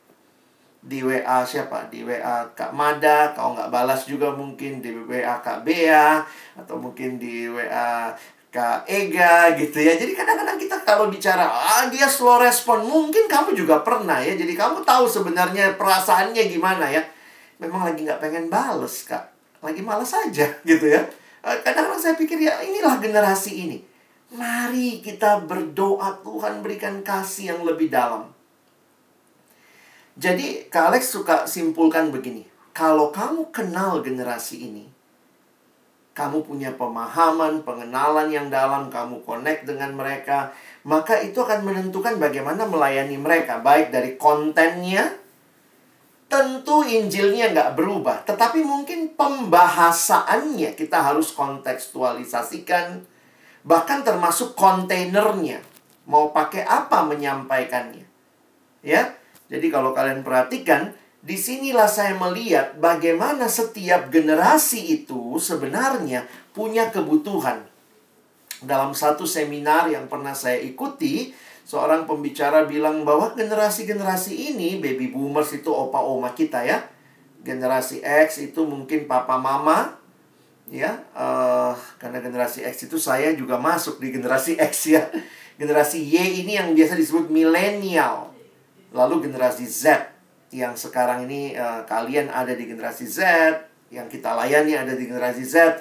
[0.79, 1.91] Di WA siapa?
[1.91, 4.79] Di WA Kak Mada, kau nggak balas juga mungkin.
[4.79, 6.23] Di WA Kak Bea.
[6.55, 8.15] Atau mungkin di WA
[8.49, 9.93] Kak Ega gitu ya.
[9.99, 14.33] Jadi kadang-kadang kita kalau bicara, ah dia slow respon, mungkin kamu juga pernah ya.
[14.33, 17.03] Jadi kamu tahu sebenarnya perasaannya gimana ya.
[17.59, 19.35] Memang lagi nggak pengen bales, Kak.
[19.59, 21.03] Lagi malas aja gitu ya.
[21.43, 23.77] Eh, kadang-kadang saya pikir ya inilah generasi ini.
[24.31, 28.31] Mari kita berdoa Tuhan berikan kasih yang lebih dalam.
[30.19, 32.47] Jadi Kak Alex suka simpulkan begini.
[32.75, 34.87] Kalau kamu kenal generasi ini,
[36.15, 40.51] kamu punya pemahaman, pengenalan yang dalam, kamu connect dengan mereka,
[40.83, 45.15] maka itu akan menentukan bagaimana melayani mereka, baik dari kontennya,
[46.29, 53.01] tentu Injilnya nggak berubah, tetapi mungkin pembahasaannya kita harus kontekstualisasikan,
[53.65, 55.59] bahkan termasuk kontainernya,
[56.05, 58.05] mau pakai apa menyampaikannya,
[58.85, 59.17] ya.
[59.49, 67.65] Jadi kalau kalian perhatikan, di sinilah saya melihat bagaimana setiap generasi itu sebenarnya punya kebutuhan.
[68.61, 71.33] Dalam satu seminar yang pernah saya ikuti,
[71.69, 76.81] seorang pembicara bilang bahwa generasi-generasi ini, baby boomers itu opa-oma kita ya.
[77.45, 80.01] Generasi X itu mungkin papa mama,
[80.65, 81.05] ya.
[81.13, 85.05] Uh, karena generasi X itu saya juga masuk di generasi X ya.
[85.61, 88.33] Generasi Y ini yang biasa disebut milenial.
[88.89, 90.09] Lalu generasi Z
[90.49, 93.21] yang sekarang ini uh, kalian ada di generasi Z,
[93.93, 95.77] yang kita layani ada di generasi Z.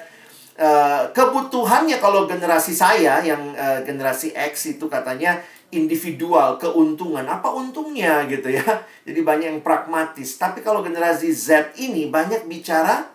[0.59, 7.25] Uh, kebutuhannya kalau generasi saya yang uh, generasi X itu katanya individual, keuntungan.
[7.25, 8.65] Apa untungnya gitu ya.
[9.07, 10.37] Jadi banyak yang pragmatis.
[10.37, 13.09] Tapi kalau generasi Z ini banyak bicara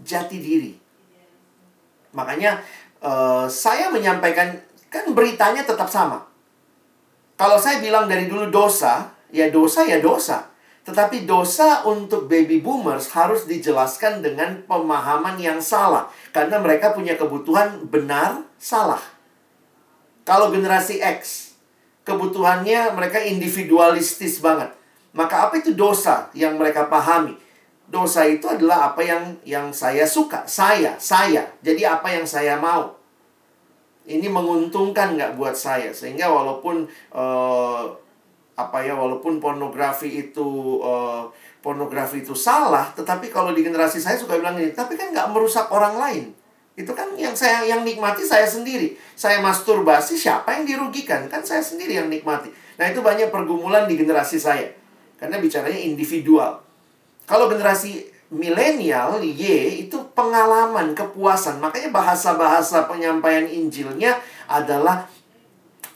[0.00, 0.72] jati diri.
[2.14, 2.62] Makanya
[3.02, 4.54] uh, saya menyampaikan
[4.92, 6.22] kan beritanya tetap sama.
[7.34, 10.54] Kalau saya bilang dari dulu dosa, ya dosa ya dosa.
[10.84, 16.12] Tetapi dosa untuk baby boomers harus dijelaskan dengan pemahaman yang salah.
[16.30, 19.00] Karena mereka punya kebutuhan benar, salah.
[20.28, 21.43] Kalau generasi X,
[22.04, 24.70] kebutuhannya mereka individualistis banget.
[25.16, 27.34] Maka apa itu dosa yang mereka pahami?
[27.88, 31.48] Dosa itu adalah apa yang yang saya suka, saya, saya.
[31.64, 32.96] Jadi apa yang saya mau.
[34.04, 35.96] Ini menguntungkan nggak buat saya?
[35.96, 36.84] Sehingga walaupun
[37.16, 37.84] uh,
[38.54, 41.24] apa ya, walaupun pornografi itu uh,
[41.64, 45.72] pornografi itu salah, tetapi kalau di generasi saya suka bilang ini, tapi kan nggak merusak
[45.72, 46.24] orang lain.
[46.74, 48.98] Itu kan yang saya yang nikmati saya sendiri.
[49.14, 51.30] Saya masturbasi, siapa yang dirugikan?
[51.30, 52.50] Kan saya sendiri yang nikmati.
[52.74, 54.74] Nah, itu banyak pergumulan di generasi saya.
[55.14, 56.58] Karena bicaranya individual.
[57.30, 61.62] Kalau generasi milenial, Y, itu pengalaman, kepuasan.
[61.62, 64.18] Makanya bahasa-bahasa penyampaian Injilnya
[64.50, 65.06] adalah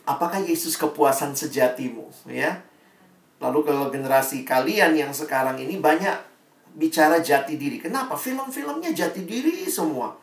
[0.07, 2.63] apakah Yesus kepuasan sejatimu, ya?
[3.43, 6.15] Lalu kalau generasi kalian yang sekarang ini banyak
[6.79, 7.83] bicara jati diri.
[7.83, 8.15] Kenapa?
[8.15, 10.15] Film-filmnya jati diri semua.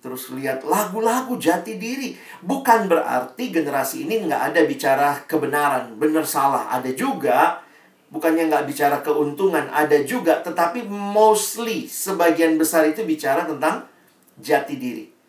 [0.00, 2.16] Terus lihat lagu-lagu jati diri.
[2.40, 6.72] Bukan berarti generasi ini nggak ada bicara kebenaran, benar salah.
[6.72, 7.60] Ada juga,
[8.08, 10.40] bukannya nggak bicara keuntungan, ada juga.
[10.40, 13.84] Tetapi mostly, sebagian besar itu bicara tentang
[14.40, 15.20] jati diri.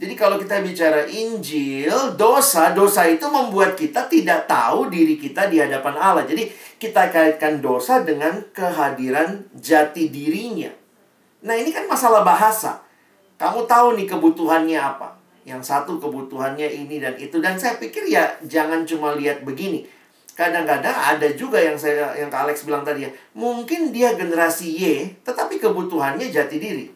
[0.00, 5.60] Jadi kalau kita bicara Injil, dosa, dosa itu membuat kita tidak tahu diri kita di
[5.60, 6.24] hadapan Allah.
[6.24, 6.48] Jadi
[6.80, 10.72] kita kaitkan dosa dengan kehadiran jati dirinya.
[11.44, 12.80] Nah ini kan masalah bahasa.
[13.40, 15.16] Kamu tahu nih kebutuhannya apa.
[15.48, 17.40] Yang satu kebutuhannya ini dan itu.
[17.40, 19.88] Dan saya pikir ya jangan cuma lihat begini.
[20.36, 23.10] Kadang-kadang ada juga yang saya yang Kak Alex bilang tadi ya.
[23.32, 24.84] Mungkin dia generasi Y,
[25.24, 26.92] tetapi kebutuhannya jati diri.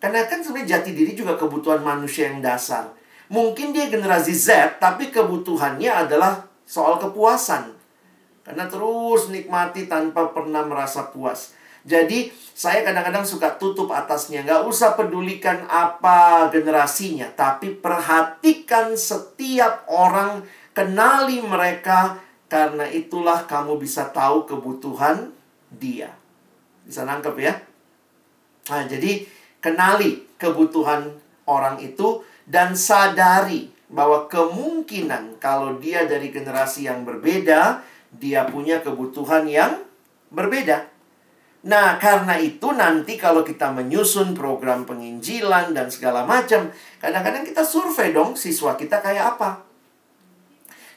[0.00, 2.88] Karena kan sebenarnya jati diri juga kebutuhan manusia yang dasar.
[3.28, 7.76] Mungkin dia generasi Z, tapi kebutuhannya adalah soal kepuasan.
[8.44, 11.52] Karena terus nikmati tanpa pernah merasa puas.
[11.86, 14.42] Jadi, saya kadang-kadang suka tutup atasnya.
[14.42, 17.30] Nggak usah pedulikan apa generasinya.
[17.30, 20.42] Tapi perhatikan setiap orang,
[20.74, 22.18] kenali mereka.
[22.46, 25.30] Karena itulah kamu bisa tahu kebutuhan
[25.70, 26.10] dia.
[26.86, 27.54] Bisa nangkep ya?
[28.70, 29.26] Nah, jadi
[29.58, 31.10] kenali kebutuhan
[31.46, 37.82] orang itu dan sadari bahwa kemungkinan kalau dia dari generasi yang berbeda,
[38.14, 39.82] dia punya kebutuhan yang
[40.30, 40.95] berbeda.
[41.66, 46.70] Nah, karena itu nanti kalau kita menyusun program penginjilan dan segala macam,
[47.02, 49.66] kadang-kadang kita survei dong siswa kita kayak apa.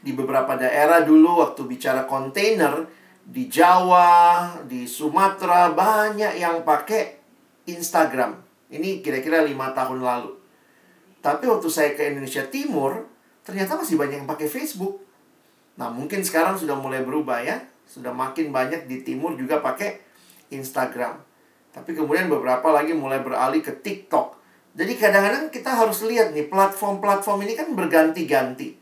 [0.05, 2.85] Di beberapa daerah dulu waktu bicara kontainer
[3.25, 7.17] di Jawa, di Sumatera banyak yang pakai
[7.65, 8.37] Instagram.
[8.69, 10.37] Ini kira-kira lima tahun lalu.
[11.19, 13.09] Tapi waktu saya ke Indonesia Timur,
[13.41, 15.01] ternyata masih banyak yang pakai Facebook.
[15.81, 17.57] Nah, mungkin sekarang sudah mulai berubah ya.
[17.89, 20.08] Sudah makin banyak di timur juga pakai
[20.53, 21.21] Instagram.
[21.69, 24.37] Tapi kemudian beberapa lagi mulai beralih ke TikTok.
[24.73, 28.77] Jadi kadang-kadang kita harus lihat nih, platform-platform ini kan berganti-ganti.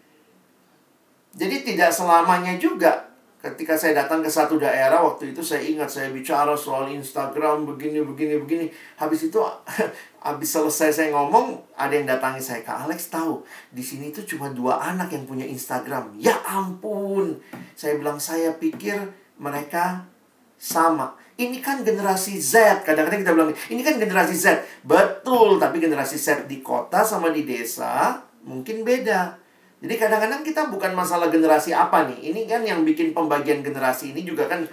[1.38, 6.10] Jadi tidak selamanya juga ketika saya datang ke satu daerah waktu itu saya ingat saya
[6.10, 8.66] bicara soal Instagram begini begini begini
[8.98, 9.38] habis itu
[10.28, 14.50] habis selesai saya ngomong ada yang datangi saya Kak Alex tahu di sini tuh cuma
[14.50, 17.38] dua anak yang punya Instagram ya ampun
[17.78, 18.98] saya bilang saya pikir
[19.38, 20.10] mereka
[20.58, 24.46] sama ini kan generasi Z kadang-kadang kita bilang ini kan generasi Z
[24.82, 29.48] betul tapi generasi Z di kota sama di desa mungkin beda
[29.78, 32.34] jadi kadang-kadang kita bukan masalah generasi apa nih.
[32.34, 34.66] Ini kan yang bikin pembagian generasi ini juga kan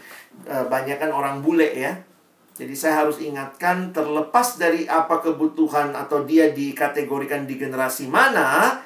[0.48, 1.92] e, banyak kan orang bule ya.
[2.56, 8.78] Jadi saya harus ingatkan terlepas dari apa kebutuhan atau dia dikategorikan di generasi mana,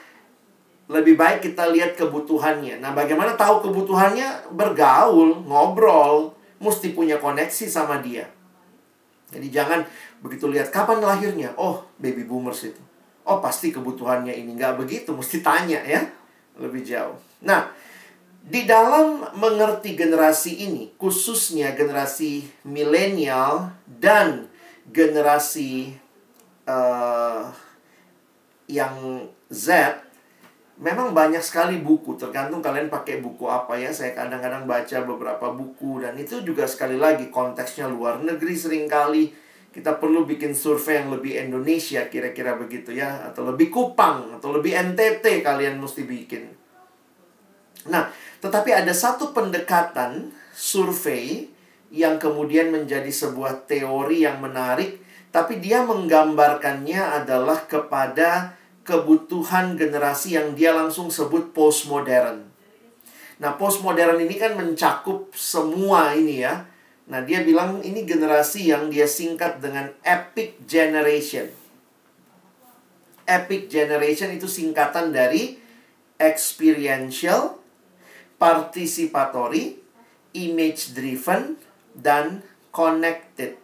[0.89, 2.81] lebih baik kita lihat kebutuhannya.
[2.81, 4.57] Nah, bagaimana tahu kebutuhannya?
[4.57, 8.27] Bergaul, ngobrol, mesti punya koneksi sama dia.
[9.29, 9.85] Jadi jangan
[10.23, 11.53] begitu lihat kapan lahirnya.
[11.57, 12.83] Oh, baby boomers itu
[13.29, 16.01] oh pasti kebutuhannya ini nggak begitu mesti tanya ya
[16.57, 17.69] lebih jauh nah
[18.41, 24.49] di dalam mengerti generasi ini khususnya generasi milenial dan
[24.89, 25.93] generasi
[26.65, 27.53] uh,
[28.65, 30.01] yang Z
[30.79, 36.07] memang banyak sekali buku tergantung kalian pakai buku apa ya saya kadang-kadang baca beberapa buku
[36.07, 39.35] dan itu juga sekali lagi konteksnya luar negeri sering kali
[39.75, 44.75] kita perlu bikin survei yang lebih Indonesia kira-kira begitu ya atau lebih Kupang atau lebih
[44.75, 46.51] NTT kalian mesti bikin.
[47.87, 48.11] Nah,
[48.43, 51.47] tetapi ada satu pendekatan survei
[51.95, 54.99] yang kemudian menjadi sebuah teori yang menarik
[55.29, 58.58] tapi dia menggambarkannya adalah kepada
[58.89, 62.49] kebutuhan generasi yang dia langsung sebut postmodern.
[63.37, 66.65] Nah, postmodern ini kan mencakup semua ini ya
[67.09, 71.49] Nah, dia bilang ini generasi yang dia singkat dengan epic generation.
[73.25, 75.57] Epic generation itu singkatan dari
[76.21, 77.57] experiential,
[78.37, 79.81] participatory,
[80.37, 81.57] image driven,
[81.97, 83.57] dan connected.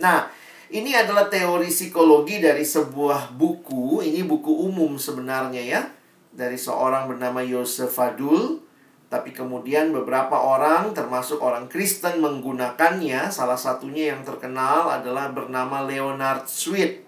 [0.00, 0.32] Nah,
[0.72, 4.00] Ini adalah teori psikologi dari sebuah buku.
[4.00, 5.84] Ini buku umum sebenarnya ya.
[6.32, 8.64] Dari seorang bernama Yosef Fadul.
[9.12, 13.28] Tapi kemudian beberapa orang, termasuk orang Kristen menggunakannya.
[13.28, 17.04] Salah satunya yang terkenal adalah bernama Leonard Sweet.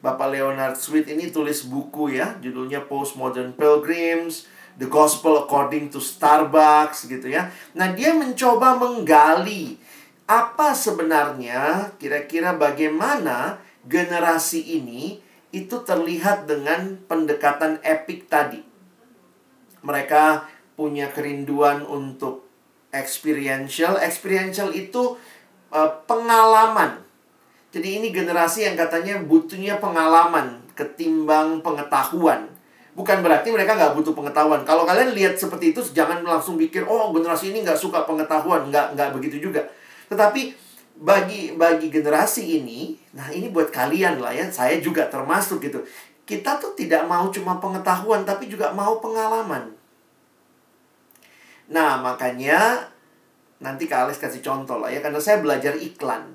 [0.00, 2.40] Bapak Leonard Sweet ini tulis buku ya.
[2.40, 4.48] Judulnya Postmodern Pilgrims.
[4.76, 7.48] The Gospel According to Starbucks gitu ya.
[7.76, 9.80] Nah dia mencoba menggali
[10.26, 15.22] apa sebenarnya kira-kira bagaimana generasi ini
[15.54, 18.60] itu terlihat dengan pendekatan epik tadi.
[19.86, 20.42] Mereka
[20.74, 22.50] punya kerinduan untuk
[22.90, 24.02] experiential.
[24.02, 25.14] Experiential itu
[25.70, 27.06] uh, pengalaman.
[27.70, 32.50] Jadi ini generasi yang katanya butuhnya pengalaman ketimbang pengetahuan.
[32.98, 34.66] Bukan berarti mereka nggak butuh pengetahuan.
[34.66, 38.66] Kalau kalian lihat seperti itu, jangan langsung pikir, oh generasi ini nggak suka pengetahuan.
[38.72, 39.62] Nggak, nggak begitu juga
[40.06, 40.54] tetapi
[40.96, 45.84] bagi bagi generasi ini, nah ini buat kalian lah ya, saya juga termasuk gitu.
[46.26, 49.70] Kita tuh tidak mau cuma pengetahuan tapi juga mau pengalaman.
[51.70, 52.90] Nah, makanya
[53.58, 56.34] nanti Kak Alex kasih contoh lah ya karena saya belajar iklan.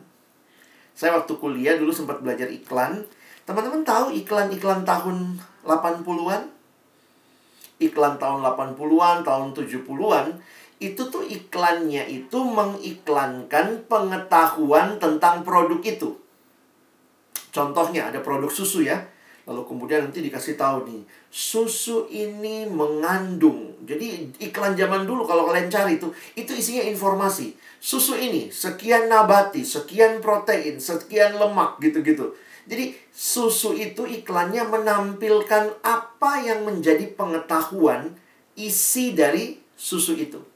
[0.91, 3.03] Saya waktu kuliah dulu sempat belajar iklan.
[3.47, 6.41] Teman-teman tahu iklan-iklan tahun 80-an?
[7.81, 10.25] Iklan tahun 80-an, tahun 70-an
[10.81, 16.17] itu tuh iklannya itu mengiklankan pengetahuan tentang produk itu.
[17.53, 18.97] Contohnya ada produk susu ya.
[19.45, 21.01] Lalu kemudian nanti dikasih tahu nih,
[21.33, 23.73] susu ini mengandung.
[23.85, 27.57] Jadi iklan zaman dulu kalau kalian cari itu, itu isinya informasi.
[27.81, 32.37] Susu ini sekian nabati, sekian protein, sekian lemak gitu-gitu.
[32.69, 38.13] Jadi susu itu iklannya menampilkan apa yang menjadi pengetahuan
[38.53, 40.50] isi dari susu itu.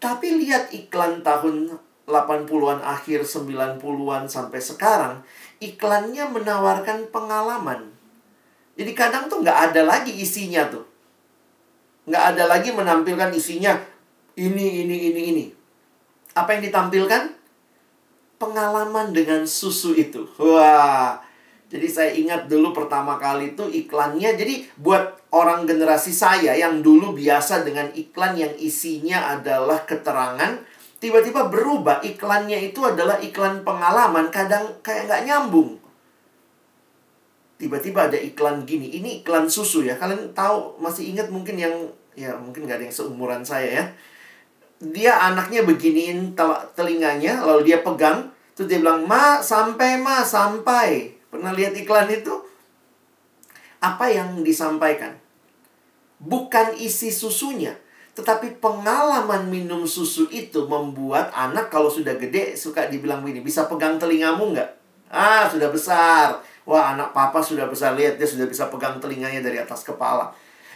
[0.00, 1.76] Tapi lihat iklan tahun
[2.08, 5.20] 80-an akhir 90-an sampai sekarang,
[5.60, 7.92] iklannya menawarkan pengalaman.
[8.80, 10.88] Jadi kadang tuh nggak ada lagi isinya tuh.
[12.08, 13.76] Nggak ada lagi menampilkan isinya
[14.40, 15.44] ini, ini, ini, ini.
[16.32, 17.36] Apa yang ditampilkan?
[18.40, 20.24] Pengalaman dengan susu itu.
[20.40, 21.20] Wah,
[21.70, 24.34] jadi saya ingat dulu pertama kali itu iklannya.
[24.34, 30.58] Jadi buat orang generasi saya yang dulu biasa dengan iklan yang isinya adalah keterangan,
[30.98, 34.34] tiba-tiba berubah iklannya itu adalah iklan pengalaman.
[34.34, 35.78] Kadang kayak nggak nyambung.
[37.54, 38.90] Tiba-tiba ada iklan gini.
[38.98, 39.94] Ini iklan susu ya.
[39.94, 41.86] Kalian tahu masih ingat mungkin yang
[42.18, 43.84] ya mungkin nggak ada yang seumuran saya ya.
[44.82, 51.19] Dia anaknya beginiin tel telinganya, lalu dia pegang, terus dia bilang, "Ma, sampai, Ma, sampai."
[51.30, 52.34] Pernah lihat iklan itu?
[53.80, 55.16] Apa yang disampaikan?
[56.20, 57.72] Bukan isi susunya,
[58.12, 63.96] tetapi pengalaman minum susu itu membuat anak kalau sudah gede suka dibilang begini, bisa pegang
[63.96, 64.70] telingamu nggak?
[65.08, 66.44] Ah, sudah besar.
[66.68, 67.96] Wah, anak papa sudah besar.
[67.96, 70.30] Lihat, dia sudah bisa pegang telinganya dari atas kepala.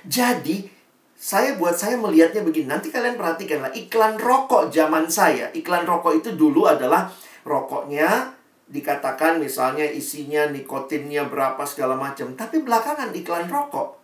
[0.08, 0.66] Jadi,
[1.14, 2.66] saya buat saya melihatnya begini.
[2.66, 5.54] Nanti kalian perhatikanlah, iklan rokok zaman saya.
[5.54, 7.12] Iklan rokok itu dulu adalah
[7.46, 8.34] rokoknya
[8.74, 12.34] dikatakan misalnya isinya nikotinnya berapa segala macam.
[12.34, 14.02] Tapi belakangan iklan rokok.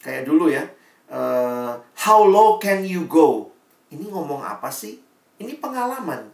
[0.00, 0.64] Kayak dulu ya
[1.12, 3.52] uh, how low can you go?
[3.92, 4.96] Ini ngomong apa sih?
[5.36, 6.32] Ini pengalaman.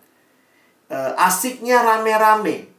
[0.86, 2.70] Uh, asiknya rame-rame.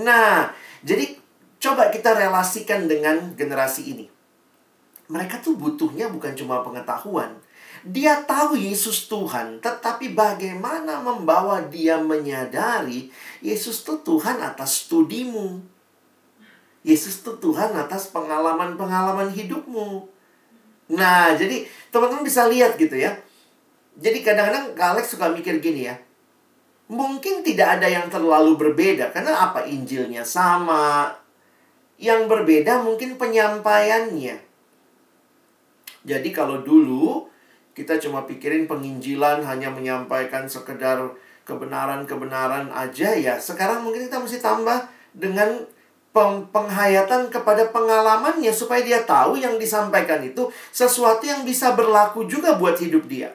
[0.00, 0.48] Nah
[0.80, 1.20] jadi
[1.60, 4.06] coba kita relasikan dengan generasi ini.
[5.10, 7.36] Mereka tuh butuhnya bukan cuma pengetahuan
[7.80, 13.08] dia tahu Yesus Tuhan, tetapi bagaimana membawa dia menyadari
[13.40, 15.64] Yesus itu Tuhan atas studimu.
[16.84, 20.04] Yesus itu Tuhan atas pengalaman-pengalaman hidupmu.
[20.92, 23.16] Nah, jadi teman-teman bisa lihat gitu ya.
[23.96, 25.96] Jadi kadang-kadang Alex suka mikir gini ya.
[26.90, 31.14] Mungkin tidak ada yang terlalu berbeda karena apa Injilnya sama.
[32.00, 34.36] Yang berbeda mungkin penyampaiannya.
[36.00, 37.29] Jadi kalau dulu
[37.80, 41.00] kita cuma pikirin penginjilan hanya menyampaikan sekedar
[41.48, 43.40] kebenaran-kebenaran aja ya.
[43.40, 44.84] Sekarang mungkin kita mesti tambah
[45.16, 45.64] dengan
[46.12, 52.60] peng penghayatan kepada pengalamannya supaya dia tahu yang disampaikan itu sesuatu yang bisa berlaku juga
[52.60, 53.32] buat hidup dia.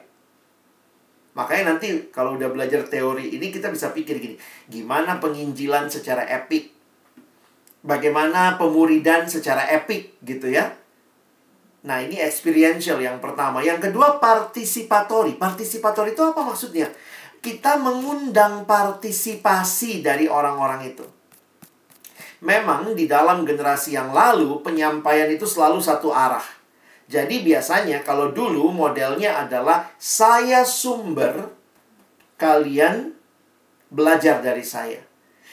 [1.34, 4.36] Makanya nanti kalau udah belajar teori ini kita bisa pikir gini,
[4.70, 6.72] gimana penginjilan secara epik?
[7.84, 10.72] Bagaimana pemuridan secara epik gitu ya?
[11.86, 13.62] Nah, ini experiential yang pertama.
[13.62, 15.38] Yang kedua, partisipatori.
[15.38, 16.90] Partisipatori itu apa maksudnya?
[17.38, 21.06] Kita mengundang partisipasi dari orang-orang itu.
[22.42, 26.42] Memang di dalam generasi yang lalu, penyampaian itu selalu satu arah.
[27.06, 31.54] Jadi biasanya kalau dulu modelnya adalah saya sumber,
[32.34, 33.14] kalian
[33.94, 34.98] belajar dari saya.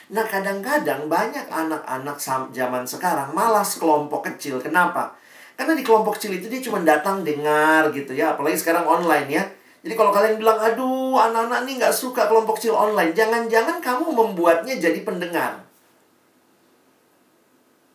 [0.10, 2.18] Nah, kadang-kadang banyak anak-anak
[2.50, 4.58] zaman sekarang malas kelompok kecil.
[4.58, 5.14] Kenapa?
[5.54, 8.34] Karena di kelompok kecil itu dia cuma datang dengar gitu ya.
[8.34, 9.44] Apalagi sekarang online ya.
[9.84, 13.12] Jadi kalau kalian bilang, aduh anak-anak ini nggak suka kelompok kecil online.
[13.12, 15.62] Jangan-jangan kamu membuatnya jadi pendengar.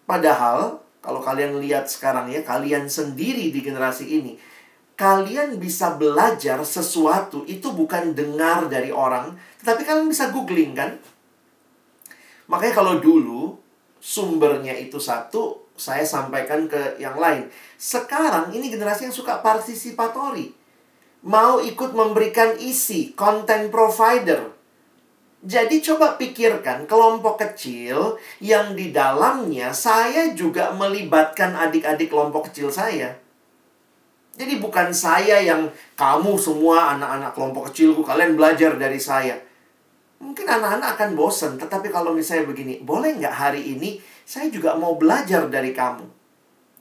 [0.04, 4.36] Padahal, kalau kalian lihat sekarang ya, kalian sendiri di generasi ini.
[4.98, 9.36] Kalian bisa belajar sesuatu itu bukan dengar dari orang.
[9.62, 10.98] Tetapi kalian bisa googling kan?
[12.48, 13.56] Makanya kalau dulu
[14.00, 17.46] sumbernya itu satu, saya sampaikan ke yang lain.
[17.78, 20.52] Sekarang ini generasi yang suka partisipatori.
[21.24, 24.58] Mau ikut memberikan isi, content provider.
[25.38, 33.14] Jadi coba pikirkan kelompok kecil yang di dalamnya saya juga melibatkan adik-adik kelompok kecil saya.
[34.38, 39.38] Jadi bukan saya yang kamu semua anak-anak kelompok kecilku kalian belajar dari saya.
[40.18, 45.00] Mungkin anak-anak akan bosan, tetapi kalau misalnya begini, boleh nggak hari ini saya juga mau
[45.00, 46.04] belajar dari kamu.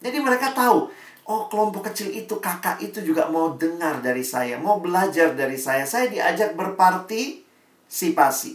[0.03, 0.91] Jadi mereka tahu,
[1.31, 5.87] oh kelompok kecil itu, kakak itu juga mau dengar dari saya, mau belajar dari saya.
[5.87, 8.51] Saya diajak berpartisipasi.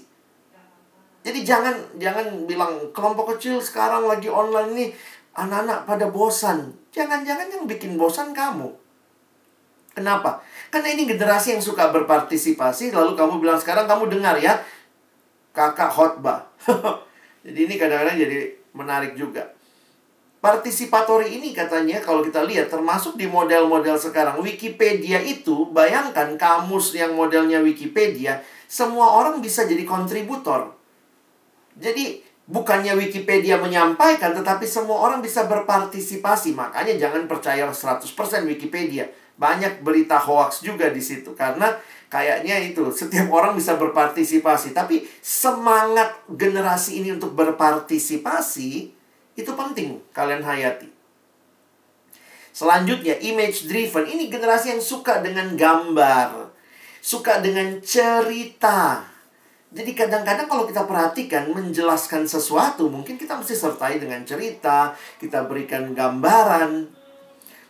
[1.24, 4.86] Jadi jangan jangan bilang kelompok kecil sekarang lagi online ini
[5.40, 6.76] anak-anak pada bosan.
[6.93, 8.68] Jangan-jangan yang bikin bosan kamu.
[9.97, 10.45] Kenapa?
[10.68, 14.61] Karena ini generasi yang suka berpartisipasi, lalu kamu bilang sekarang kamu dengar ya,
[15.57, 16.45] kakak khotbah.
[17.45, 19.52] jadi ini kadang-kadang jadi menarik juga.
[20.42, 27.14] Partisipatori ini katanya kalau kita lihat termasuk di model-model sekarang Wikipedia itu bayangkan kamus yang
[27.14, 30.74] modelnya Wikipedia semua orang bisa jadi kontributor.
[31.78, 36.58] Jadi bukannya Wikipedia menyampaikan tetapi semua orang bisa berpartisipasi.
[36.58, 38.02] Makanya jangan percaya 100%
[38.42, 39.06] Wikipedia
[39.38, 41.78] banyak berita hoax juga di situ karena
[42.12, 44.76] kayaknya itu setiap orang bisa berpartisipasi.
[44.76, 48.70] Tapi semangat generasi ini untuk berpartisipasi
[49.32, 50.92] itu penting kalian hayati.
[52.52, 54.04] Selanjutnya image driven.
[54.04, 56.52] Ini generasi yang suka dengan gambar
[57.02, 59.02] suka dengan cerita.
[59.72, 65.96] Jadi kadang-kadang kalau kita perhatikan menjelaskan sesuatu mungkin kita mesti sertai dengan cerita kita berikan
[65.96, 66.86] gambaran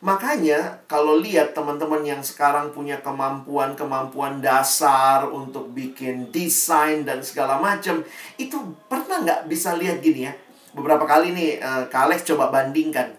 [0.02, 8.02] Makanya kalau lihat teman-teman yang sekarang punya kemampuan-kemampuan dasar untuk bikin desain dan segala macam,
[8.34, 8.58] itu
[8.90, 10.34] pernah nggak bisa lihat gini ya?
[10.74, 13.14] Beberapa kali nih uh, Kak Alex coba bandingkan.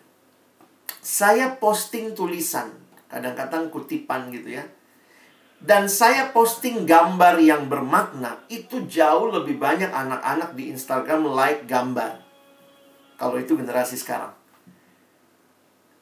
[1.00, 2.76] Saya posting tulisan,
[3.08, 4.68] kadang-kadang kutipan gitu ya.
[5.64, 12.20] Dan saya posting gambar yang bermakna, itu jauh lebih banyak anak-anak di Instagram like gambar.
[13.16, 14.43] Kalau itu generasi sekarang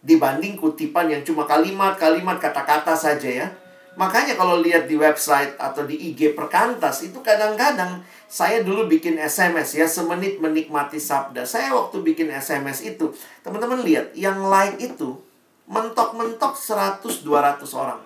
[0.01, 3.47] dibanding kutipan yang cuma kalimat-kalimat kata-kata saja ya.
[3.91, 9.75] Makanya kalau lihat di website atau di IG Perkantas itu kadang-kadang saya dulu bikin SMS
[9.75, 11.43] ya semenit menikmati sabda.
[11.43, 13.11] Saya waktu bikin SMS itu,
[13.43, 15.19] teman-teman lihat yang like itu
[15.67, 18.01] mentok-mentok 100 200 orang.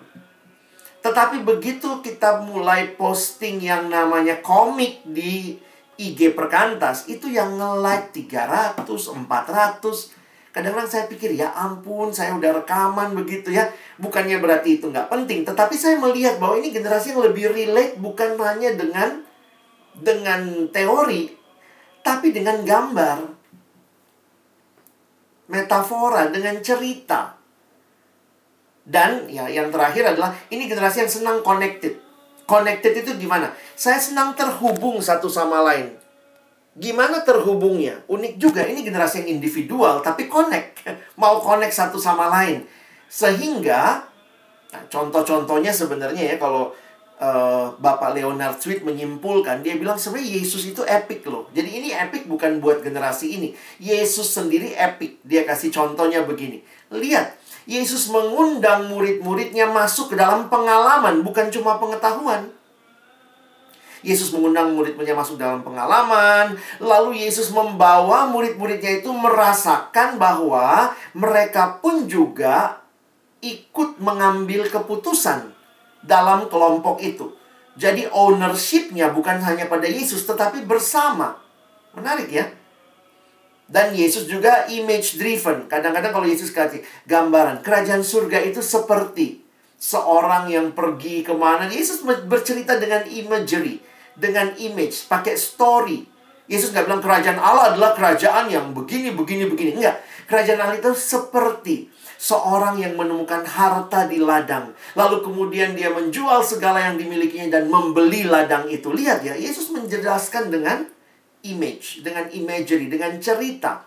[1.06, 5.54] Tetapi begitu kita mulai posting yang namanya komik di
[5.94, 10.25] IG Perkantas, itu yang nge-like 300, 400,
[10.56, 13.68] Kadang-kadang saya pikir, ya ampun, saya udah rekaman begitu ya.
[14.00, 15.44] Bukannya berarti itu nggak penting.
[15.44, 19.20] Tetapi saya melihat bahwa ini generasi yang lebih relate bukan hanya dengan
[19.92, 21.28] dengan teori,
[22.00, 23.36] tapi dengan gambar.
[25.52, 27.36] Metafora, dengan cerita.
[28.80, 32.00] Dan ya yang terakhir adalah ini generasi yang senang connected.
[32.48, 33.52] Connected itu gimana?
[33.76, 36.05] Saya senang terhubung satu sama lain.
[36.76, 38.04] Gimana terhubungnya?
[38.04, 40.84] Unik juga, ini generasi yang individual, tapi connect.
[41.20, 42.68] Mau connect satu sama lain.
[43.08, 44.04] Sehingga,
[44.68, 46.76] nah, contoh-contohnya sebenarnya ya, kalau
[47.16, 51.48] uh, Bapak Leonard Sweet menyimpulkan, dia bilang sebenarnya Yesus itu epic loh.
[51.56, 53.48] Jadi ini epic bukan buat generasi ini.
[53.80, 55.24] Yesus sendiri epic.
[55.24, 56.60] Dia kasih contohnya begini.
[56.92, 62.52] Lihat, Yesus mengundang murid-muridnya masuk ke dalam pengalaman, bukan cuma pengetahuan.
[64.06, 66.54] Yesus mengundang murid-muridnya masuk dalam pengalaman.
[66.78, 72.78] Lalu Yesus membawa murid-muridnya itu merasakan bahwa mereka pun juga
[73.42, 75.50] ikut mengambil keputusan
[76.06, 77.34] dalam kelompok itu.
[77.74, 81.42] Jadi ownership-nya bukan hanya pada Yesus tetapi bersama.
[81.92, 82.46] Menarik ya?
[83.66, 85.66] Dan Yesus juga image driven.
[85.66, 89.42] Kadang-kadang kalau Yesus kasih gambaran kerajaan surga itu seperti
[89.76, 91.66] seorang yang pergi ke mana.
[91.66, 93.82] Yesus bercerita dengan imagery
[94.16, 96.08] dengan image, pakai story.
[96.46, 99.70] Yesus nggak bilang kerajaan Allah adalah kerajaan yang begini, begini, begini.
[99.76, 100.00] Enggak.
[100.26, 104.72] Kerajaan Allah itu seperti seorang yang menemukan harta di ladang.
[104.96, 108.90] Lalu kemudian dia menjual segala yang dimilikinya dan membeli ladang itu.
[108.94, 110.86] Lihat ya, Yesus menjelaskan dengan
[111.44, 113.86] image, dengan imagery, dengan cerita.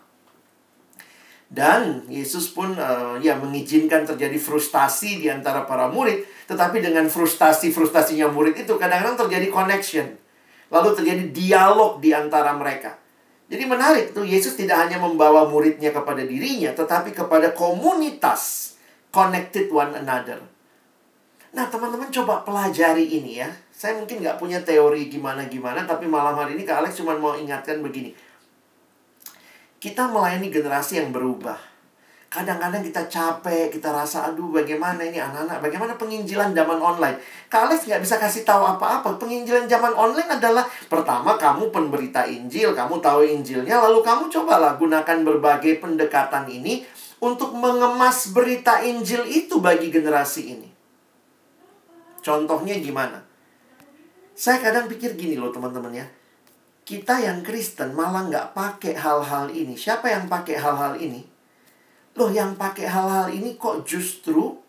[1.49, 8.30] Dan Yesus pun uh, ya mengizinkan terjadi frustasi di antara para murid, tetapi dengan frustasi-frustasinya
[8.30, 10.07] murid itu kadang-kadang terjadi connection.
[10.70, 12.93] Lalu terjadi dialog di antara mereka.
[13.49, 18.74] Jadi menarik tuh Yesus tidak hanya membawa muridnya kepada dirinya, tetapi kepada komunitas
[19.09, 20.38] connected one another.
[21.49, 23.49] Nah teman-teman coba pelajari ini ya.
[23.74, 27.82] Saya mungkin nggak punya teori gimana-gimana, tapi malam hari ini Kak Alex cuma mau ingatkan
[27.82, 28.13] begini.
[29.82, 31.68] Kita melayani generasi yang berubah.
[32.30, 37.17] Kadang-kadang kita capek, kita rasa, aduh bagaimana ini anak-anak, bagaimana penginjilan zaman online.
[37.49, 39.17] Kak Alex nggak bisa kasih tahu apa-apa.
[39.17, 45.17] Penginjilan zaman online adalah, pertama kamu pemberita Injil, kamu tahu Injilnya, lalu kamu cobalah gunakan
[45.25, 46.86] berbagai pendekatan ini
[47.17, 50.69] untuk mengemas berita Injil itu bagi generasi ini.
[52.21, 53.25] Contohnya gimana?
[54.38, 56.05] Saya kadang pikir gini loh teman-teman ya.
[56.86, 59.73] Kita yang Kristen malah nggak pakai hal-hal ini.
[59.73, 61.38] Siapa yang pakai hal-hal ini?
[62.20, 64.59] Loh yang pakai hal-hal ini kok justru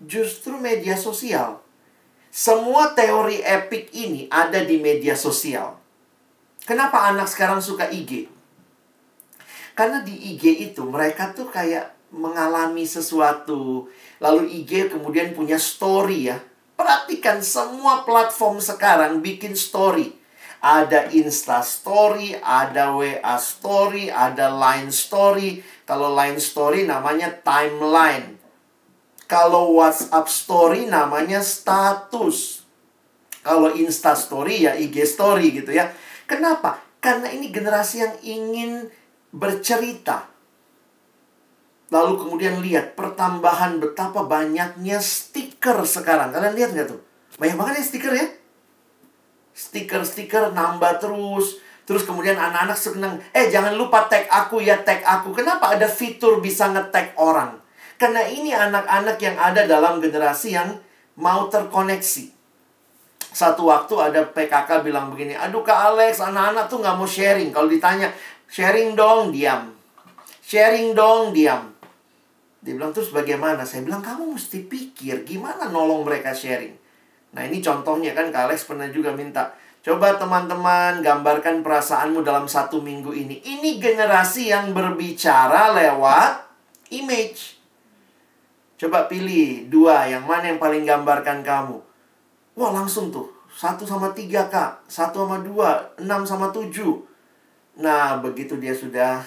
[0.00, 1.60] justru media sosial.
[2.32, 5.76] Semua teori epic ini ada di media sosial.
[6.64, 8.28] Kenapa anak sekarang suka IG?
[9.76, 13.86] Karena di IG itu mereka tuh kayak mengalami sesuatu.
[14.20, 16.40] Lalu IG kemudian punya story ya.
[16.74, 20.17] Perhatikan semua platform sekarang bikin story.
[20.58, 25.62] Ada Insta Story, ada WA Story, ada Line Story.
[25.86, 28.34] Kalau Line Story namanya timeline.
[29.30, 32.66] Kalau WhatsApp Story namanya status.
[33.46, 35.94] Kalau Insta Story ya IG Story gitu ya.
[36.26, 36.82] Kenapa?
[36.98, 38.70] Karena ini generasi yang ingin
[39.30, 40.26] bercerita.
[41.94, 46.34] Lalu kemudian lihat pertambahan betapa banyaknya stiker sekarang.
[46.34, 47.00] Kalian lihat nggak tuh?
[47.38, 48.37] Banyak banget ya stiker ya
[49.58, 51.58] stiker-stiker nambah terus.
[51.82, 55.32] Terus kemudian anak-anak senang, eh jangan lupa tag aku ya, tag aku.
[55.32, 57.58] Kenapa ada fitur bisa nge-tag orang?
[57.98, 60.78] Karena ini anak-anak yang ada dalam generasi yang
[61.18, 62.30] mau terkoneksi.
[63.32, 67.50] Satu waktu ada PKK bilang begini, aduh Kak Alex, anak-anak tuh nggak mau sharing.
[67.50, 68.12] Kalau ditanya,
[68.46, 69.72] sharing dong, diam.
[70.44, 71.72] Sharing dong, diam.
[72.60, 73.64] Dia bilang, terus bagaimana?
[73.64, 76.76] Saya bilang, kamu mesti pikir gimana nolong mereka sharing.
[77.36, 82.82] Nah ini contohnya kan Kak Alex pernah juga minta Coba teman-teman gambarkan perasaanmu dalam satu
[82.82, 83.38] minggu ini.
[83.40, 86.44] Ini generasi yang berbicara lewat
[86.90, 87.56] image.
[88.76, 91.78] Coba pilih dua yang mana yang paling gambarkan kamu?
[92.58, 93.30] Wah langsung tuh.
[93.48, 94.84] Satu sama tiga kak.
[94.90, 96.98] Satu sama dua Enam sama tujuh.
[97.78, 99.22] Nah begitu dia sudah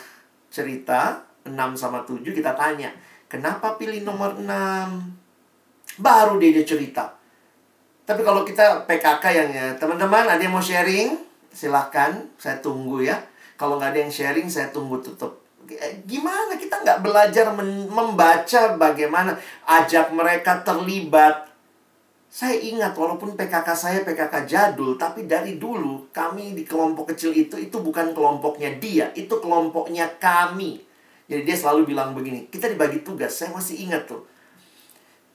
[0.51, 2.93] cerita Enam sama tujuh kita tanya
[3.31, 5.15] Kenapa pilih nomor enam?
[5.95, 7.20] Baru dia, dia cerita
[8.01, 11.21] tapi kalau kita PKK yang ya, teman-teman ada yang mau sharing,
[11.53, 13.17] silahkan, saya tunggu ya.
[13.55, 15.37] Kalau nggak ada yang sharing, saya tunggu tutup.
[16.09, 17.53] Gimana kita nggak belajar
[17.87, 19.37] membaca bagaimana
[19.69, 21.47] ajak mereka terlibat.
[22.31, 27.59] Saya ingat walaupun PKK saya PKK jadul, tapi dari dulu kami di kelompok kecil itu,
[27.59, 30.79] itu bukan kelompoknya dia, itu kelompoknya kami.
[31.27, 34.23] Jadi dia selalu bilang begini, kita dibagi tugas, saya masih ingat tuh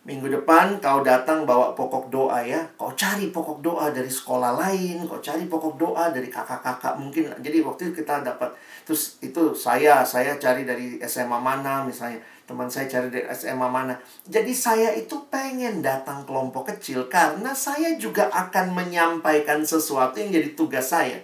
[0.06, 2.62] Minggu depan kau datang bawa pokok doa ya.
[2.78, 7.34] Kau cari pokok doa dari sekolah lain, kau cari pokok doa dari kakak-kakak mungkin.
[7.42, 8.54] Jadi waktu itu kita dapat
[8.86, 12.22] terus itu saya saya cari dari SMA mana misalnya.
[12.46, 13.98] Teman saya cari dari SMA mana.
[14.30, 20.54] Jadi saya itu pengen datang kelompok kecil karena saya juga akan menyampaikan sesuatu yang jadi
[20.54, 21.18] tugas saya.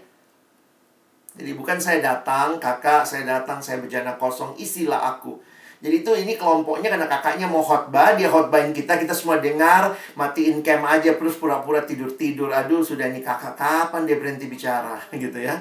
[1.38, 5.38] Jadi bukan saya datang, kakak, saya datang, saya berjana kosong, isilah aku
[5.82, 10.62] jadi itu ini kelompoknya karena kakaknya mau khotbah, dia khotbahin kita, kita semua dengar, matiin
[10.62, 12.54] cam aja plus pura-pura tidur-tidur.
[12.54, 15.58] Aduh, sudah ini kakak kapan dia berhenti bicara gitu ya.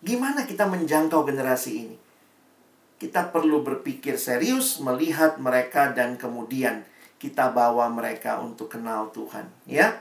[0.00, 1.96] Gimana kita menjangkau generasi ini?
[2.96, 6.80] Kita perlu berpikir serius, melihat mereka dan kemudian
[7.20, 9.92] kita bawa mereka untuk kenal Tuhan, ya.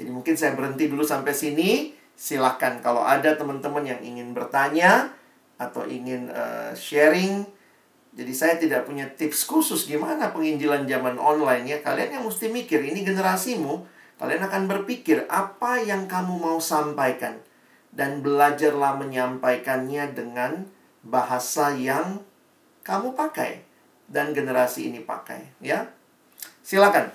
[0.00, 1.92] Jadi mungkin saya berhenti dulu sampai sini.
[2.16, 5.12] Silahkan kalau ada teman-teman yang ingin bertanya
[5.60, 7.44] atau ingin uh, sharing
[8.14, 11.78] jadi saya tidak punya tips khusus gimana penginjilan zaman online ya.
[11.82, 13.82] Kalian yang mesti mikir, ini generasimu,
[14.22, 17.42] kalian akan berpikir apa yang kamu mau sampaikan.
[17.90, 20.66] Dan belajarlah menyampaikannya dengan
[21.02, 22.22] bahasa yang
[22.86, 23.66] kamu pakai.
[24.06, 25.58] Dan generasi ini pakai.
[25.58, 25.90] Ya,
[26.64, 27.12] Silakan.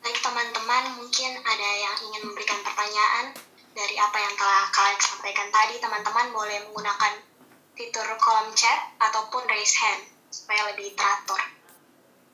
[0.00, 3.34] Baik teman-teman, mungkin ada yang ingin memberikan pertanyaan
[3.76, 7.20] dari apa yang telah kalian sampaikan tadi, teman-teman boleh menggunakan
[7.76, 10.00] fitur kolom chat ataupun raise hand
[10.32, 11.36] supaya lebih teratur.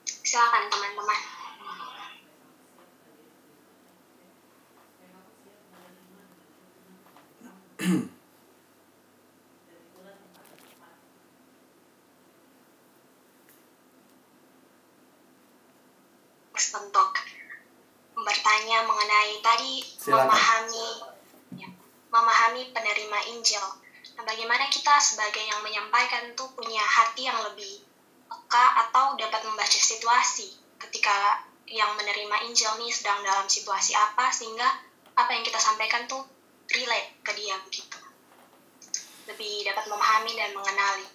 [0.07, 1.21] Silakan teman-teman.
[16.93, 17.11] untuk
[18.13, 20.29] bertanya mengenai tadi Silakan.
[20.29, 21.12] memahami
[22.13, 23.65] memahami penerima Injil.
[24.15, 27.81] Nah, bagaimana kita sebagai yang menyampaikan tuh punya hati yang lebih
[28.29, 31.41] peka atau dapat membaca situasi ketika
[31.73, 34.69] yang menerima Injil nih sedang dalam situasi apa sehingga
[35.17, 36.21] apa yang kita sampaikan tuh
[36.69, 37.97] relate ke dia begitu.
[39.33, 41.07] Lebih dapat memahami dan mengenali.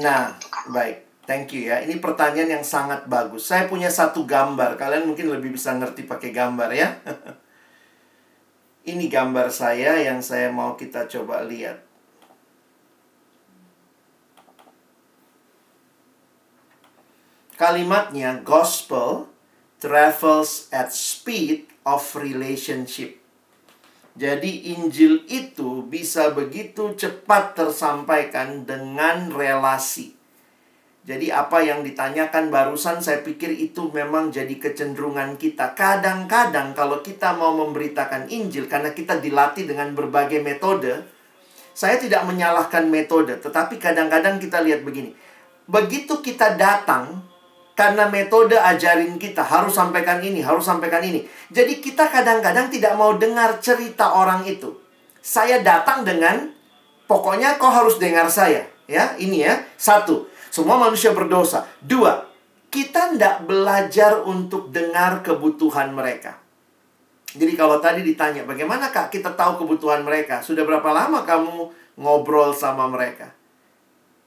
[0.00, 0.96] Nah, Itu, baik.
[1.22, 1.84] Thank you ya.
[1.84, 3.46] Ini pertanyaan yang sangat bagus.
[3.46, 4.74] Saya punya satu gambar.
[4.74, 6.88] Kalian mungkin lebih bisa ngerti pakai gambar ya.
[8.82, 11.86] Ini gambar saya yang saya mau kita coba lihat.
[17.54, 19.30] Kalimatnya gospel
[19.78, 23.22] travels at speed of relationship.
[24.18, 30.21] Jadi Injil itu bisa begitu cepat tersampaikan dengan relasi.
[31.02, 35.74] Jadi apa yang ditanyakan barusan saya pikir itu memang jadi kecenderungan kita.
[35.74, 41.02] Kadang-kadang kalau kita mau memberitakan Injil karena kita dilatih dengan berbagai metode,
[41.74, 45.10] saya tidak menyalahkan metode, tetapi kadang-kadang kita lihat begini.
[45.66, 47.26] Begitu kita datang
[47.74, 51.26] karena metode ajarin kita harus sampaikan ini, harus sampaikan ini.
[51.50, 54.78] Jadi kita kadang-kadang tidak mau dengar cerita orang itu.
[55.18, 56.54] Saya datang dengan
[57.10, 59.18] pokoknya kau harus dengar saya, ya.
[59.18, 59.54] Ini ya.
[59.74, 61.64] Satu, semua manusia berdosa.
[61.80, 62.28] Dua,
[62.68, 66.36] kita tidak belajar untuk dengar kebutuhan mereka.
[67.32, 70.44] Jadi kalau tadi ditanya, bagaimana kak kita tahu kebutuhan mereka?
[70.44, 73.32] Sudah berapa lama kamu ngobrol sama mereka?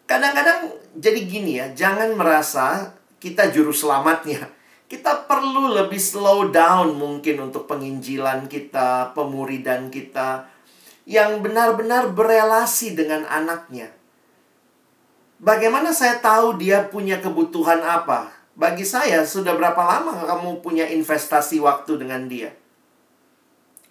[0.10, 4.50] Kadang-kadang jadi gini ya, jangan merasa kita juru selamatnya.
[4.90, 10.50] Kita perlu lebih slow down mungkin untuk penginjilan kita, pemuridan kita.
[11.06, 13.94] Yang benar-benar berelasi dengan anaknya.
[15.36, 18.32] Bagaimana saya tahu dia punya kebutuhan apa?
[18.56, 22.56] Bagi saya, sudah berapa lama kamu punya investasi waktu dengan dia?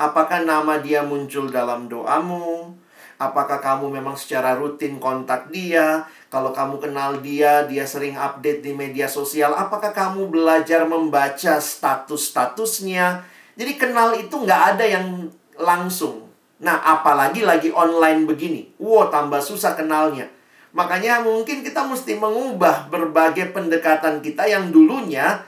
[0.00, 2.72] Apakah nama dia muncul dalam doamu?
[3.20, 6.08] Apakah kamu memang secara rutin kontak dia?
[6.32, 9.52] Kalau kamu kenal dia, dia sering update di media sosial.
[9.52, 13.22] Apakah kamu belajar membaca status-statusnya?
[13.54, 15.28] Jadi kenal itu nggak ada yang
[15.60, 16.26] langsung.
[16.58, 18.74] Nah, apalagi lagi online begini.
[18.80, 20.26] Wow, tambah susah kenalnya.
[20.74, 25.38] Makanya mungkin kita mesti mengubah berbagai pendekatan kita yang dulunya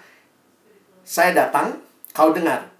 [1.02, 1.82] saya datang,
[2.14, 2.70] kau dengar.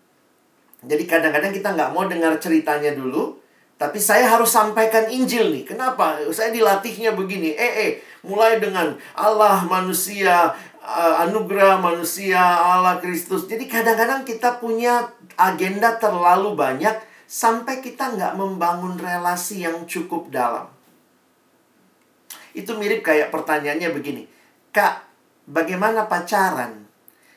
[0.86, 3.34] Jadi kadang-kadang kita nggak mau dengar ceritanya dulu,
[3.74, 5.66] tapi saya harus sampaikan Injil nih.
[5.66, 6.22] Kenapa?
[6.30, 7.58] Saya dilatihnya begini.
[7.58, 7.92] Eh, eh,
[8.22, 10.54] mulai dengan Allah manusia,
[10.86, 13.50] uh, anugerah manusia, Allah Kristus.
[13.50, 16.94] Jadi kadang-kadang kita punya agenda terlalu banyak
[17.26, 20.75] sampai kita nggak membangun relasi yang cukup dalam.
[22.56, 24.24] Itu mirip kayak pertanyaannya begini.
[24.72, 25.04] Kak,
[25.44, 26.88] bagaimana pacaran?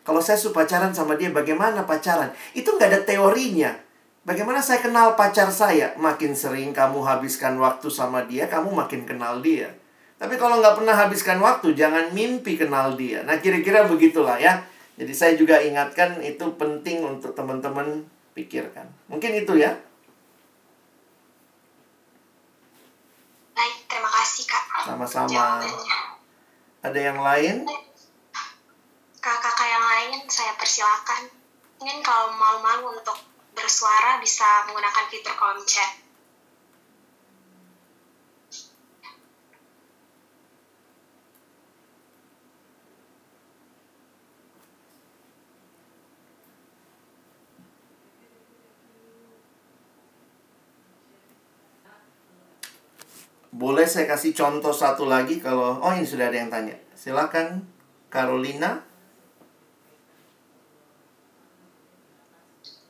[0.08, 2.32] Kalau saya suka pacaran sama dia, bagaimana pacaran?
[2.56, 3.76] Itu nggak ada teorinya.
[4.24, 5.92] Bagaimana saya kenal pacar saya?
[6.00, 9.76] Makin sering kamu habiskan waktu sama dia, kamu makin kenal dia.
[10.20, 13.24] Tapi kalau nggak pernah habiskan waktu, jangan mimpi kenal dia.
[13.24, 14.64] Nah, kira-kira begitulah ya.
[15.00, 18.04] Jadi saya juga ingatkan itu penting untuk teman-teman
[18.36, 18.84] pikirkan.
[19.08, 19.72] Mungkin itu ya.
[23.56, 24.64] Baik, terima kasih Kak.
[24.90, 25.30] Sama-sama.
[25.30, 26.00] Jawabannya.
[26.82, 27.56] Ada yang lain?
[29.22, 31.30] Kakak-kakak yang lain saya persilakan.
[31.78, 33.22] Mungkin kalau malu-malu untuk
[33.54, 36.09] bersuara bisa menggunakan fitur kolom chat.
[53.50, 56.78] Boleh saya kasih contoh satu lagi kalau oh ini sudah ada yang tanya.
[56.94, 57.66] Silakan
[58.08, 58.86] Carolina.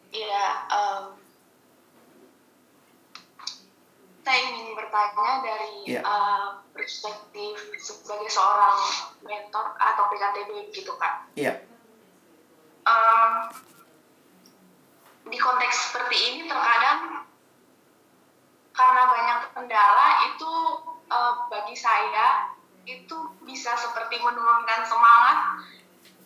[0.10, 1.04] Iya, em,
[4.20, 6.02] saya ingin bertanya dari Iya.
[6.02, 6.46] eh,
[6.76, 8.78] perspektif sebagai seorang
[9.22, 11.30] mentor atau PKTB gitu kak.
[11.38, 11.62] Iya.
[12.84, 13.34] Em,
[15.24, 17.29] di konteks seperti ini terkadang
[18.80, 20.52] karena banyak kendala itu
[21.12, 22.56] eh, bagi saya
[22.88, 25.68] itu bisa seperti menurunkan semangat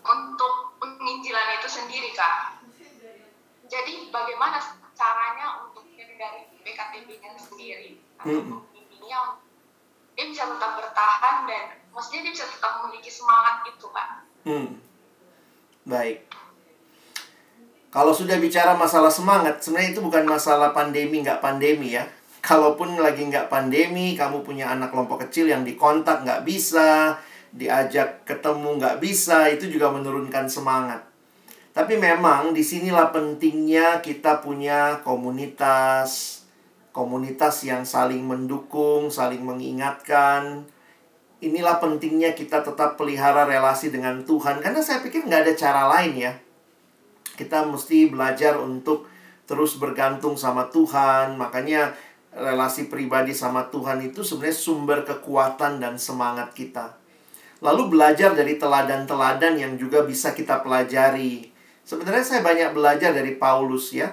[0.05, 2.61] untuk penginjilan itu sendiri kak.
[3.65, 4.61] Jadi bagaimana
[4.93, 9.41] caranya untuk dari PKTB-nya sendiri atau pembimbingnya
[10.13, 14.09] dia bisa tetap bertahan dan maksudnya dia bisa tetap memiliki semangat itu kak.
[14.45, 14.77] Hmm.
[15.89, 16.29] Baik.
[17.89, 22.05] Kalau sudah bicara masalah semangat, sebenarnya itu bukan masalah pandemi nggak pandemi ya.
[22.43, 27.15] Kalaupun lagi nggak pandemi, kamu punya anak kelompok kecil yang dikontak nggak bisa,
[27.55, 31.07] diajak ketemu nggak bisa, itu juga menurunkan semangat.
[31.71, 36.43] Tapi memang di sinilah pentingnya kita punya komunitas,
[36.91, 40.67] komunitas yang saling mendukung, saling mengingatkan.
[41.39, 46.13] Inilah pentingnya kita tetap pelihara relasi dengan Tuhan, karena saya pikir nggak ada cara lain
[46.19, 46.33] ya.
[47.39, 49.09] Kita mesti belajar untuk
[49.49, 51.97] terus bergantung sama Tuhan, makanya
[52.33, 56.97] relasi pribadi sama Tuhan itu sebenarnya sumber kekuatan dan semangat kita.
[57.63, 61.47] Lalu belajar dari teladan-teladan yang juga bisa kita pelajari.
[61.87, 64.11] Sebenarnya saya banyak belajar dari Paulus ya.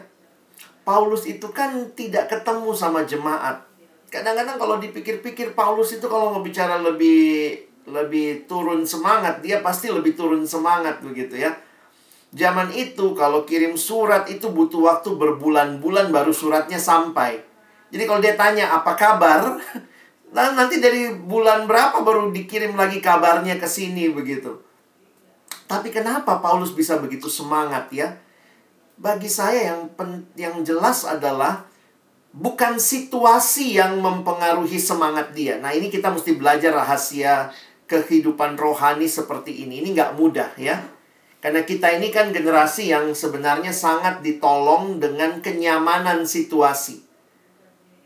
[0.86, 3.66] Paulus itu kan tidak ketemu sama jemaat.
[4.10, 7.58] Kadang-kadang kalau dipikir-pikir Paulus itu kalau mau bicara lebih
[7.90, 11.54] lebih turun semangat, dia pasti lebih turun semangat begitu ya.
[12.30, 17.49] Zaman itu kalau kirim surat itu butuh waktu berbulan-bulan baru suratnya sampai.
[17.90, 19.58] Jadi kalau dia tanya apa kabar,
[20.34, 24.62] nah nanti dari bulan berapa baru dikirim lagi kabarnya ke sini begitu.
[25.70, 28.18] Tapi kenapa Paulus bisa begitu semangat ya?
[28.98, 31.70] Bagi saya yang pen, yang jelas adalah
[32.34, 35.58] bukan situasi yang mempengaruhi semangat dia.
[35.58, 37.50] Nah, ini kita mesti belajar rahasia
[37.90, 39.82] kehidupan rohani seperti ini.
[39.82, 40.78] Ini nggak mudah ya.
[41.40, 47.09] Karena kita ini kan generasi yang sebenarnya sangat ditolong dengan kenyamanan situasi.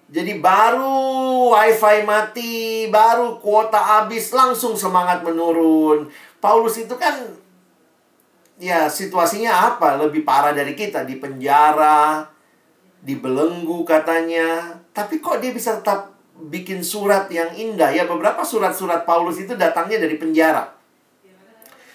[0.05, 6.13] Jadi baru wifi mati, baru kuota habis, langsung semangat menurun.
[6.39, 7.25] Paulus itu kan
[8.61, 9.97] ya situasinya apa?
[9.97, 12.29] Lebih parah dari kita di penjara,
[13.01, 14.77] dibelenggu katanya.
[14.93, 18.05] Tapi kok dia bisa tetap bikin surat yang indah ya?
[18.05, 20.77] Beberapa surat-surat Paulus itu datangnya dari penjara.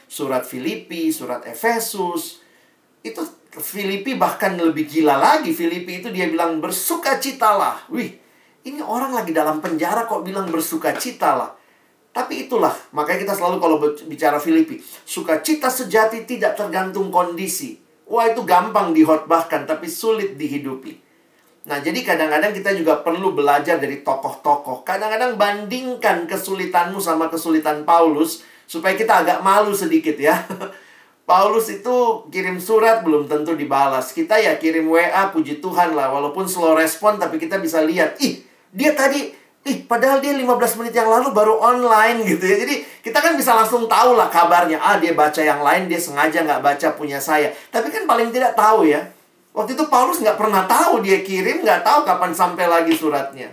[0.09, 2.41] Surat Filipi, surat Efesus.
[3.05, 5.49] Itu Filipi bahkan lebih gila lagi.
[5.57, 7.89] Filipi itu dia bilang bersukacitalah.
[7.89, 8.13] Wih,
[8.61, 11.57] ini orang lagi dalam penjara kok bilang bersukacitalah.
[12.13, 13.77] Tapi itulah, makanya kita selalu kalau
[14.09, 17.77] bicara Filipi, sukacita sejati tidak tergantung kondisi.
[18.09, 20.97] Wah, itu gampang dihotbahkan, tapi sulit dihidupi.
[21.69, 24.81] Nah, jadi kadang-kadang kita juga perlu belajar dari tokoh-tokoh.
[24.81, 30.33] Kadang-kadang bandingkan kesulitanmu sama kesulitan Paulus, supaya kita agak malu sedikit ya.
[31.29, 34.09] Paulus itu kirim surat belum tentu dibalas.
[34.09, 36.09] Kita ya kirim WA, puji Tuhan lah.
[36.09, 38.41] Walaupun slow respon, tapi kita bisa lihat, ih,
[38.73, 42.63] dia tadi Ih, padahal dia 15 menit yang lalu baru online gitu ya.
[42.63, 44.79] Jadi kita kan bisa langsung tahu lah kabarnya.
[44.79, 47.51] Ah, dia baca yang lain, dia sengaja nggak baca punya saya.
[47.67, 49.03] Tapi kan paling tidak tahu ya.
[49.51, 53.51] Waktu itu Paulus nggak pernah tahu dia kirim, nggak tahu kapan sampai lagi suratnya.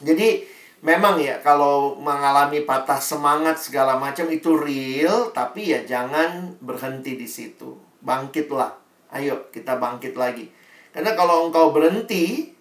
[0.00, 0.53] Jadi
[0.84, 7.24] memang ya kalau mengalami patah semangat segala macam itu real, tapi ya jangan berhenti di
[7.24, 7.80] situ.
[8.04, 8.76] Bangkitlah.
[9.16, 10.52] Ayo kita bangkit lagi.
[10.92, 12.54] Karena kalau engkau berhenti,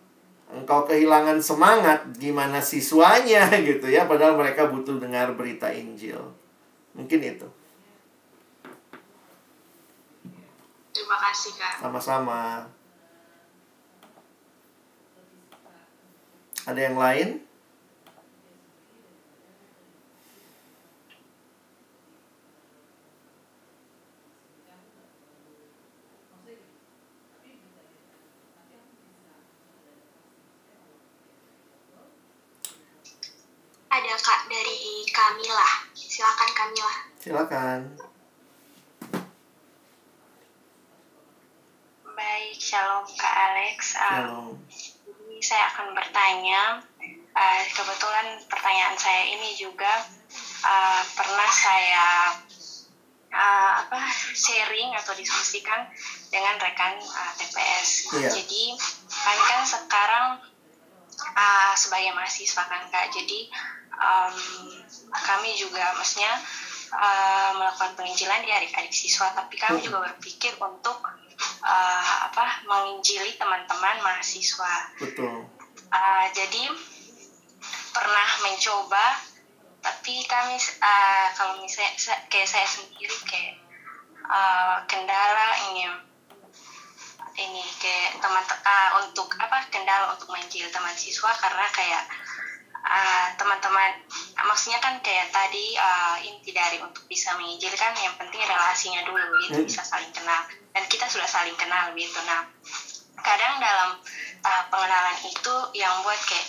[0.54, 6.22] engkau kehilangan semangat gimana siswanya gitu ya padahal mereka butuh dengar berita Injil
[6.94, 7.48] mungkin itu
[10.94, 12.70] terima kasih kak sama-sama
[16.70, 17.42] ada yang lain
[33.94, 35.70] Ada kak dari Kamila.
[35.94, 36.96] Silakan Kamila.
[37.22, 37.80] silakan
[42.18, 43.94] Baik, shalom Kak Alex.
[43.94, 44.54] Um, Shalom.
[45.06, 46.82] Jadi saya akan bertanya,
[47.38, 50.10] uh, kebetulan pertanyaan saya ini juga
[50.66, 52.34] uh, pernah saya
[53.30, 55.86] uh, apa sharing atau diskusikan
[56.34, 58.10] dengan rekan uh, TPS.
[58.18, 58.42] Iya.
[58.42, 58.74] Jadi
[59.06, 60.28] kami kan sekarang
[61.38, 63.54] uh, sebagai mahasiswa kan Kak, jadi
[63.98, 64.36] um,
[65.14, 66.34] kami juga maksudnya
[66.94, 71.02] uh, melakukan penginjilan di adik-adik siswa, tapi kami juga berpikir untuk
[71.66, 74.94] uh, apa menginjili teman-teman mahasiswa.
[75.02, 75.50] betul.
[75.94, 76.74] Uh, jadi
[77.94, 79.22] pernah mencoba,
[79.86, 83.62] tapi kami uh, kalau misalnya sa- kayak saya sendiri kayak
[84.26, 85.86] uh, kendala ini
[87.34, 91.30] ini kayak teman uh, untuk apa kendala untuk menginjil teman siswa.
[91.38, 92.04] Karena kayak
[92.84, 93.92] uh, teman-teman.
[94.44, 99.64] Maksudnya kan kayak tadi uh, inti dari untuk bisa menginjilkan yang penting relasinya dulu gitu
[99.64, 99.68] Hmm.
[99.68, 100.44] bisa saling kenal.
[100.76, 102.20] Dan kita sudah saling kenal gitu.
[102.28, 102.48] Nah
[103.24, 103.90] kadang dalam
[104.44, 106.48] tahap pengenalan itu yang buat kayak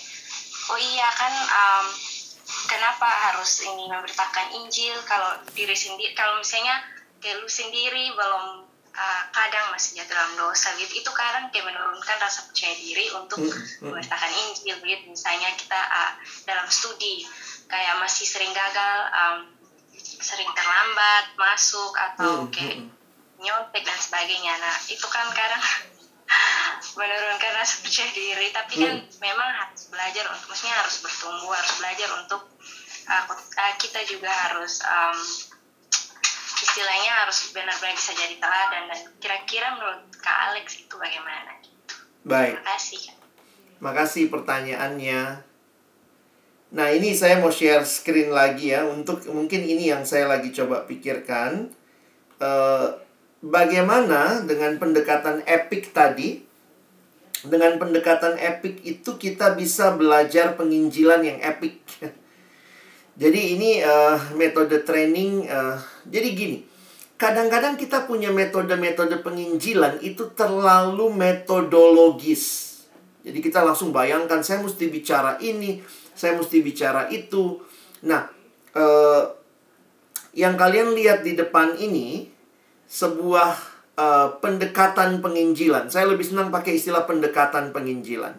[0.75, 1.87] oh iya kan um,
[2.67, 4.99] kenapa harus ini memberitakan Injil?
[5.07, 6.83] Kalau diri sendiri kalau misalnya
[7.23, 11.03] kayak lu sendiri belum uh, kadang masih jatuh dalam dosa gitu.
[11.03, 13.83] Itu kadang kayak menurunkan rasa percaya diri untuk Hmm, hmm.
[13.91, 15.05] memberitakan Injil gitu.
[15.11, 16.13] Misalnya kita uh,
[16.47, 17.27] dalam studi
[17.67, 19.39] kayak masih sering gagal um,
[19.99, 22.79] sering terlambat masuk atau Hmm, kayak
[23.43, 24.55] nyontek dan sebagainya.
[24.57, 25.61] Nah itu kan kadang
[26.99, 28.49] menurunkan rasa percaya diri.
[28.55, 29.11] Tapi kan Hmm.
[29.21, 32.43] memang harus belajar untuk maksudnya harus bertumbuh harus belajar untuk
[33.11, 35.19] uh, kita juga harus um,
[36.75, 41.55] istilahnya harus benar-benar bisa jadi teladan dan kira-kira menurut Kak Alex itu bagaimana?
[42.27, 42.59] Baik.
[42.59, 42.99] Terima kasih.
[43.07, 43.17] Kak.
[43.79, 45.23] Makasih pertanyaannya.
[46.75, 50.83] Nah, ini saya mau share screen lagi ya untuk mungkin ini yang saya lagi coba
[50.91, 51.71] pikirkan.
[52.43, 52.89] Eh,
[53.39, 56.43] bagaimana dengan pendekatan epic tadi?
[57.47, 61.87] Dengan pendekatan epic itu kita bisa belajar penginjilan yang epic.
[63.23, 65.47] Jadi ini eh, metode training.
[65.47, 66.59] eh, jadi gini,
[67.17, 72.73] kadang-kadang kita punya metode-metode penginjilan itu terlalu metodologis.
[73.25, 75.81] Jadi kita langsung bayangkan saya mesti bicara ini,
[76.13, 77.57] saya mesti bicara itu.
[78.05, 78.29] Nah,
[78.77, 79.25] eh,
[80.37, 82.29] yang kalian lihat di depan ini
[82.85, 85.89] sebuah eh, pendekatan penginjilan.
[85.89, 88.35] Saya lebih senang pakai istilah pendekatan penginjilan.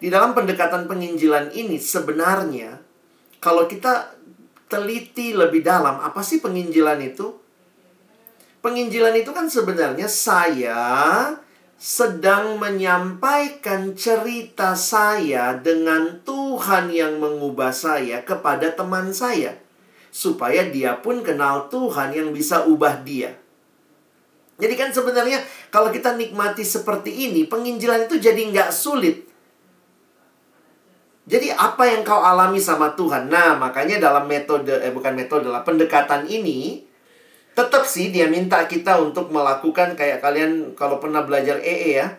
[0.00, 2.80] Di dalam pendekatan penginjilan ini sebenarnya
[3.40, 4.19] kalau kita
[4.70, 7.34] teliti lebih dalam, apa sih penginjilan itu?
[8.62, 10.78] Penginjilan itu kan sebenarnya saya
[11.80, 19.56] sedang menyampaikan cerita saya dengan Tuhan yang mengubah saya kepada teman saya.
[20.12, 23.32] Supaya dia pun kenal Tuhan yang bisa ubah dia.
[24.60, 25.40] Jadi kan sebenarnya
[25.72, 29.29] kalau kita nikmati seperti ini, penginjilan itu jadi nggak sulit.
[31.30, 33.30] Jadi apa yang kau alami sama Tuhan?
[33.30, 36.82] Nah, makanya dalam metode, eh bukan metode lah, pendekatan ini,
[37.54, 42.18] tetap sih dia minta kita untuk melakukan kayak kalian kalau pernah belajar EE ya.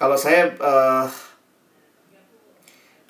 [0.00, 1.04] Kalau saya, eh,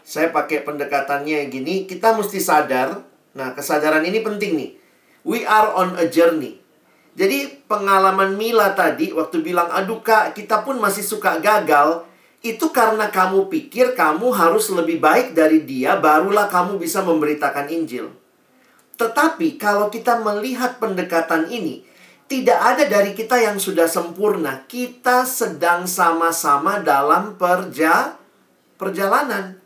[0.02, 3.06] saya pakai pendekatannya gini, kita mesti sadar.
[3.38, 4.70] Nah, kesadaran ini penting nih.
[5.22, 6.58] We are on a journey.
[7.14, 12.02] Jadi pengalaman Mila tadi waktu bilang, aduh kak, kita pun masih suka gagal.
[12.44, 18.12] Itu karena kamu pikir kamu harus lebih baik dari dia, barulah kamu bisa memberitakan Injil.
[19.00, 21.88] Tetapi kalau kita melihat pendekatan ini,
[22.28, 24.68] tidak ada dari kita yang sudah sempurna.
[24.68, 28.12] Kita sedang sama-sama dalam perja
[28.76, 29.56] perjalanan.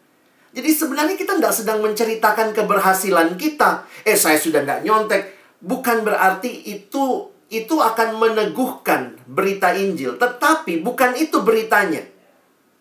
[0.54, 3.86] Jadi sebenarnya kita tidak sedang menceritakan keberhasilan kita.
[4.06, 5.22] Eh, saya sudah tidak nyontek.
[5.58, 10.14] Bukan berarti itu itu akan meneguhkan berita Injil.
[10.14, 12.17] Tetapi bukan itu beritanya.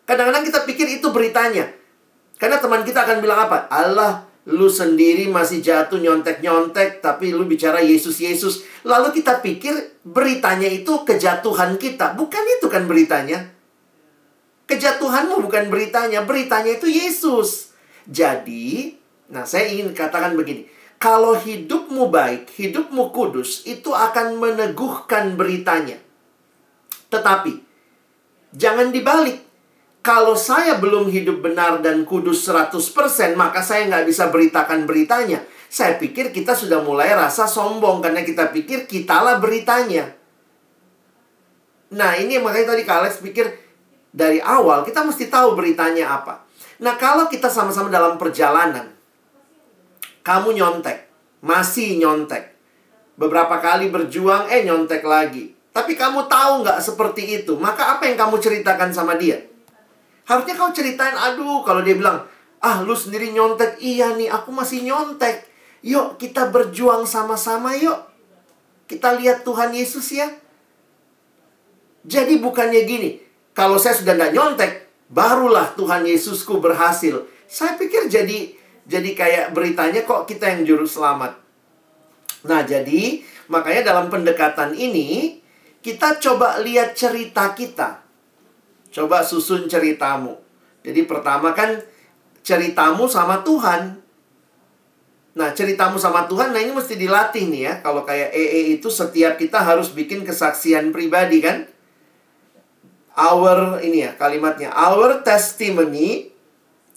[0.07, 1.67] Kadang-kadang kita pikir itu beritanya.
[2.39, 3.67] Karena teman kita akan bilang apa?
[3.67, 8.87] Allah, lu sendiri masih jatuh nyontek-nyontek, tapi lu bicara Yesus-Yesus.
[8.87, 12.15] Lalu kita pikir beritanya itu kejatuhan kita.
[12.15, 13.51] Bukan itu kan beritanya.
[14.67, 17.75] Kejatuhanmu bukan beritanya, beritanya itu Yesus.
[18.07, 18.95] Jadi,
[19.27, 20.71] nah saya ingin katakan begini.
[20.97, 25.99] Kalau hidupmu baik, hidupmu kudus, itu akan meneguhkan beritanya.
[27.11, 27.53] Tetapi,
[28.55, 29.46] jangan dibalik.
[30.07, 35.43] Kalau saya belum hidup benar dan kudus 100%, maka saya nggak bisa beritakan beritanya.
[35.67, 40.15] Saya pikir kita sudah mulai rasa sombong karena kita pikir kitalah beritanya.
[41.91, 43.51] Nah, ini makanya tadi Kak Alex pikir
[44.07, 46.47] dari awal kita mesti tahu beritanya apa.
[46.79, 48.87] Nah, kalau kita sama-sama dalam perjalanan,
[50.23, 51.03] kamu nyontek,
[51.43, 52.55] masih nyontek.
[53.19, 55.51] Beberapa kali berjuang, eh nyontek lagi.
[55.75, 59.56] Tapi kamu tahu nggak seperti itu, maka apa yang kamu ceritakan sama dia?
[60.27, 62.27] Harusnya kau ceritain, aduh, kalau dia bilang,
[62.59, 65.47] ah lu sendiri nyontek, iya nih, aku masih nyontek.
[65.87, 67.95] Yuk, kita berjuang sama-sama yuk.
[68.91, 70.27] Kita lihat Tuhan Yesus ya.
[72.03, 73.19] Jadi bukannya gini,
[73.55, 74.71] kalau saya sudah nggak nyontek,
[75.07, 77.23] barulah Tuhan Yesusku berhasil.
[77.47, 78.55] Saya pikir jadi
[78.87, 81.35] jadi kayak beritanya kok kita yang juru selamat.
[82.47, 83.19] Nah, jadi
[83.51, 85.39] makanya dalam pendekatan ini
[85.83, 88.06] kita coba lihat cerita kita.
[88.91, 90.37] Coba susun ceritamu.
[90.81, 91.79] Jadi pertama kan
[92.41, 93.99] ceritamu sama Tuhan.
[95.37, 97.73] Nah, ceritamu sama Tuhan, nah ini mesti dilatih nih ya.
[97.85, 101.69] Kalau kayak EE itu setiap kita harus bikin kesaksian pribadi kan.
[103.13, 104.73] Our, ini ya kalimatnya.
[104.73, 106.33] Our testimony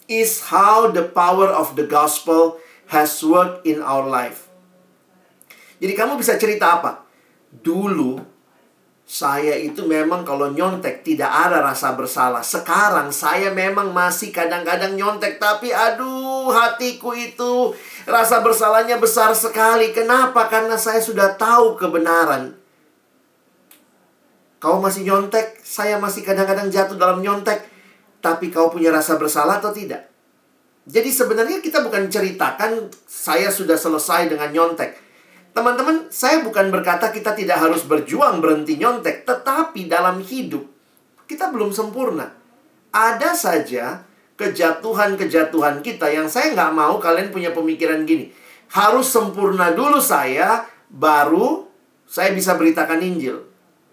[0.09, 2.57] is how the power of the gospel
[2.89, 4.49] has worked in our life.
[5.81, 7.05] Jadi kamu bisa cerita apa?
[7.49, 8.30] Dulu
[9.11, 12.39] saya itu memang kalau nyontek tidak ada rasa bersalah.
[12.39, 17.75] Sekarang saya memang masih kadang-kadang nyontek tapi aduh hatiku itu
[18.07, 19.91] rasa bersalahnya besar sekali.
[19.91, 20.47] Kenapa?
[20.47, 22.55] Karena saya sudah tahu kebenaran.
[24.63, 27.67] Kau masih nyontek, saya masih kadang-kadang jatuh dalam nyontek,
[28.23, 30.07] tapi kau punya rasa bersalah atau tidak?
[30.87, 35.10] Jadi sebenarnya kita bukan ceritakan saya sudah selesai dengan nyontek.
[35.51, 40.63] Teman-teman, saya bukan berkata kita tidak harus berjuang berhenti nyontek, tetapi dalam hidup
[41.27, 42.31] kita belum sempurna.
[42.91, 44.03] Ada saja
[44.39, 48.31] kejatuhan-kejatuhan kita yang saya nggak mau kalian punya pemikiran gini.
[48.71, 51.67] Harus sempurna dulu saya, baru
[52.07, 53.43] saya bisa beritakan Injil.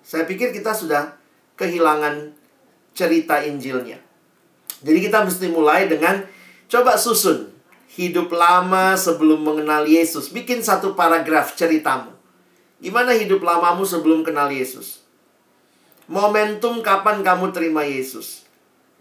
[0.03, 1.15] Saya pikir kita sudah
[1.59, 2.35] kehilangan
[2.95, 3.99] cerita Injilnya.
[4.83, 6.23] Jadi kita mesti mulai dengan
[6.71, 7.48] coba susun
[7.99, 10.31] hidup lama sebelum mengenal Yesus.
[10.31, 12.15] Bikin satu paragraf ceritamu.
[12.79, 15.03] Gimana hidup lamamu sebelum kenal Yesus?
[16.07, 18.47] Momentum kapan kamu terima Yesus?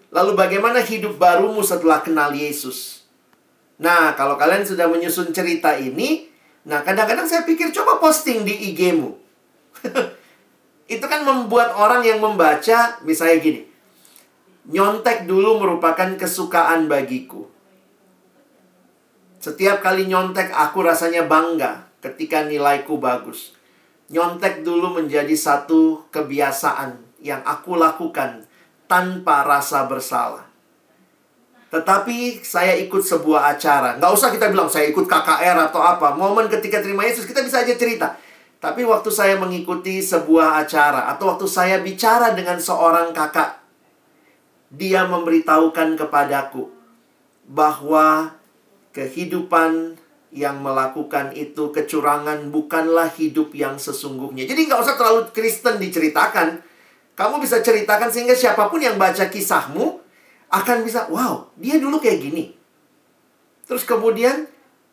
[0.10, 3.06] Lalu bagaimana hidup barumu setelah kenal Yesus?
[3.78, 6.26] Nah, kalau kalian sudah menyusun cerita ini,
[6.66, 9.14] nah kadang-kadang saya pikir coba posting di IG-mu.
[10.98, 13.62] itu kan membuat orang yang membaca misalnya gini.
[14.74, 17.46] Nyontek dulu merupakan kesukaan bagiku.
[19.38, 23.54] Setiap kali nyontek aku rasanya bangga ketika nilaiku bagus.
[24.10, 28.48] Nyontek dulu menjadi satu kebiasaan yang aku lakukan
[28.88, 30.48] tanpa rasa bersalah.
[31.68, 34.00] Tetapi saya ikut sebuah acara.
[34.00, 36.16] Nggak usah kita bilang saya ikut KKR atau apa.
[36.16, 38.16] Momen ketika terima Yesus kita bisa aja cerita.
[38.58, 43.60] Tapi waktu saya mengikuti sebuah acara atau waktu saya bicara dengan seorang kakak,
[44.74, 46.72] dia memberitahukan kepadaku
[47.46, 48.37] bahwa
[48.96, 49.98] kehidupan
[50.32, 54.44] yang melakukan itu kecurangan bukanlah hidup yang sesungguhnya.
[54.44, 56.62] Jadi nggak usah terlalu Kristen diceritakan.
[57.18, 59.98] Kamu bisa ceritakan sehingga siapa pun yang baca kisahmu
[60.54, 62.54] akan bisa, wow, dia dulu kayak gini.
[63.68, 64.48] Terus kemudian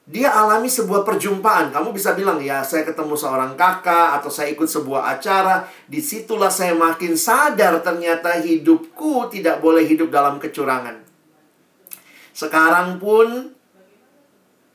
[0.04, 1.72] dia alami sebuah perjumpaan.
[1.72, 5.64] Kamu bisa bilang, ya saya ketemu seorang kakak atau saya ikut sebuah acara.
[5.88, 11.00] Di situlah saya makin sadar ternyata hidupku tidak boleh hidup dalam kecurangan.
[12.34, 13.53] Sekarang pun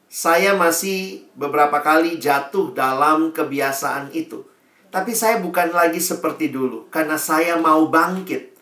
[0.10, 4.42] saya masih beberapa kali jatuh dalam kebiasaan itu.
[4.90, 8.58] Tapi saya bukan lagi seperti dulu karena saya mau bangkit.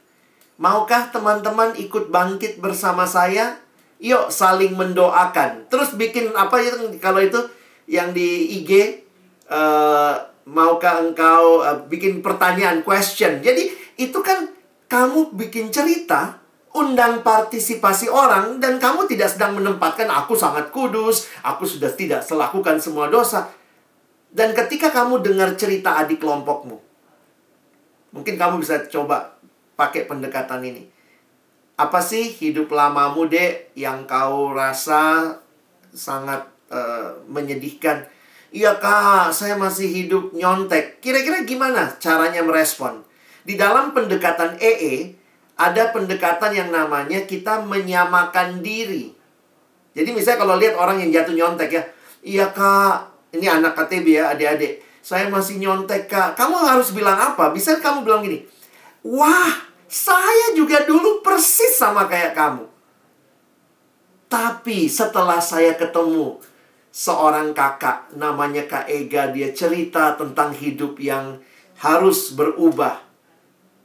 [0.59, 3.55] Maukah teman-teman ikut bangkit bersama saya?
[4.03, 5.71] Yuk saling mendoakan.
[5.71, 7.39] Terus bikin apa itu kalau itu
[7.87, 8.71] yang di IG
[9.47, 13.39] uh, eh, maukah engkau uh, bikin pertanyaan question.
[13.39, 14.51] Jadi itu kan
[14.91, 16.43] kamu bikin cerita,
[16.77, 22.77] undang partisipasi orang dan kamu tidak sedang menempatkan aku sangat kudus, aku sudah tidak selakukan
[22.77, 23.49] semua dosa.
[24.29, 26.77] Dan ketika kamu dengar cerita adik kelompokmu,
[28.13, 29.33] mungkin kamu bisa coba
[29.73, 30.97] pakai pendekatan ini
[31.77, 35.29] apa sih hidup lamamu, Dek, yang kau rasa
[35.93, 36.41] sangat
[36.73, 38.01] uh, menyedihkan?
[38.49, 40.97] Iya, Kak, saya masih hidup nyontek.
[41.05, 43.05] Kira-kira gimana caranya merespon?
[43.45, 45.13] Di dalam pendekatan EE,
[45.57, 49.11] ada pendekatan yang namanya kita menyamakan diri.
[49.97, 51.83] Jadi misalnya kalau lihat orang yang jatuh nyontek ya,
[52.21, 56.37] iya kak, ini anak KTB ya adik-adik, saya masih nyontek kak.
[56.37, 57.49] Kamu harus bilang apa?
[57.49, 58.45] Bisa kamu bilang gini,
[59.01, 62.69] wah saya juga dulu persis sama kayak kamu.
[64.27, 66.37] Tapi setelah saya ketemu
[66.91, 71.39] seorang kakak namanya Kak Ega, dia cerita tentang hidup yang
[71.79, 72.99] harus berubah.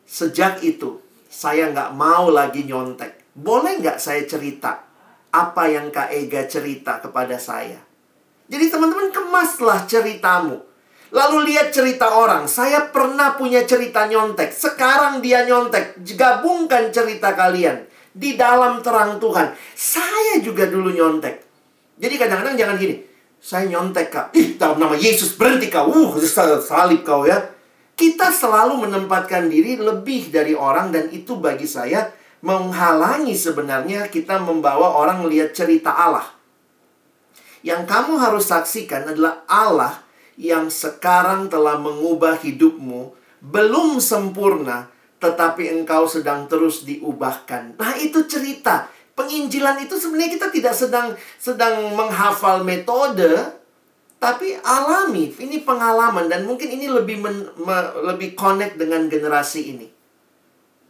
[0.02, 0.98] Sejak itu,
[1.32, 3.32] saya nggak mau lagi nyontek.
[3.32, 4.84] Boleh nggak saya cerita
[5.32, 7.80] apa yang Kak Ega cerita kepada saya?
[8.52, 10.60] Jadi teman-teman kemaslah ceritamu.
[11.12, 12.44] Lalu lihat cerita orang.
[12.44, 14.52] Saya pernah punya cerita nyontek.
[14.52, 16.04] Sekarang dia nyontek.
[16.16, 17.88] Gabungkan cerita kalian.
[18.12, 19.56] Di dalam terang Tuhan.
[19.72, 21.48] Saya juga dulu nyontek.
[21.96, 22.96] Jadi kadang-kadang jangan gini.
[23.40, 24.26] Saya nyontek kak.
[24.36, 25.88] Ih, dalam nama Yesus berhenti kau.
[25.88, 26.12] Uh,
[26.60, 27.40] salib kau ya.
[27.92, 30.90] Kita selalu menempatkan diri lebih dari orang.
[30.90, 32.10] Dan itu bagi saya
[32.42, 36.26] menghalangi sebenarnya kita membawa orang melihat cerita Allah.
[37.62, 40.02] Yang kamu harus saksikan adalah Allah
[40.34, 44.90] yang sekarang telah mengubah hidupmu belum sempurna,
[45.22, 47.78] tetapi engkau sedang terus diubahkan.
[47.78, 48.90] Nah, itu cerita.
[49.14, 53.30] Penginjilan itu sebenarnya kita tidak sedang sedang menghafal metode,
[54.22, 55.34] tapi alami.
[55.34, 57.76] Ini pengalaman dan mungkin ini lebih men, me,
[58.06, 59.90] lebih connect dengan generasi ini.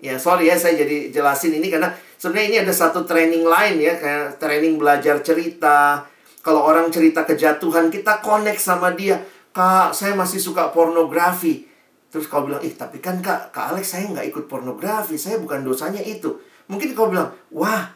[0.04, 3.96] Ya, sorry ya saya jadi jelasin ini karena sebenarnya ini ada satu training lain ya,
[3.96, 6.04] kayak training belajar cerita,
[6.42, 9.22] kalau orang cerita kejatuhan, kita connect sama dia.
[9.54, 11.70] Kak, saya masih suka pornografi.
[12.10, 15.14] Terus kau bilang, ih tapi kan kak, kak Alex saya nggak ikut pornografi.
[15.16, 16.42] Saya bukan dosanya itu.
[16.66, 17.94] Mungkin kau bilang, wah,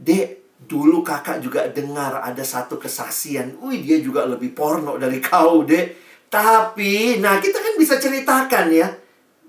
[0.00, 3.58] dek, dulu kakak juga dengar ada satu kesaksian.
[3.62, 6.00] Wih, dia juga lebih porno dari kau, dek.
[6.32, 8.88] Tapi, nah kita kan bisa ceritakan ya.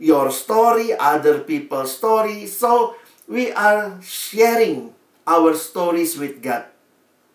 [0.03, 2.49] your story, other people's story.
[2.49, 2.97] So,
[3.29, 4.91] we are sharing
[5.23, 6.67] our stories with God.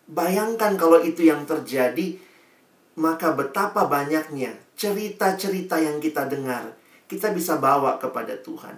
[0.09, 2.17] Bayangkan kalau itu yang terjadi,
[2.97, 6.77] maka betapa banyaknya cerita-cerita yang kita dengar,
[7.09, 8.77] kita bisa bawa kepada Tuhan.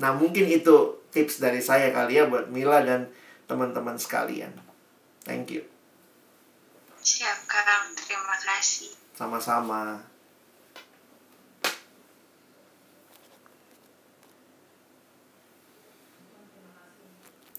[0.00, 3.10] Nah, mungkin itu tips dari saya kali ya buat Mila dan
[3.50, 4.54] teman-teman sekalian.
[5.26, 5.66] Thank you.
[7.02, 7.90] Siap, Kang.
[7.98, 8.94] Terima kasih.
[9.18, 10.06] Sama-sama.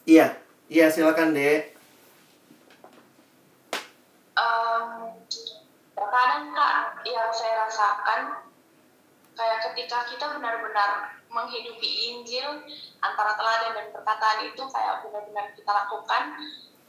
[0.08, 0.40] Iya,
[0.72, 1.72] iya silakan Dek.
[4.36, 5.16] um,
[5.94, 8.22] terkadang kak yang saya rasakan
[9.38, 12.68] kayak ketika kita benar-benar menghidupi Injil
[13.00, 16.24] antara teladan dan perkataan itu kayak benar-benar kita lakukan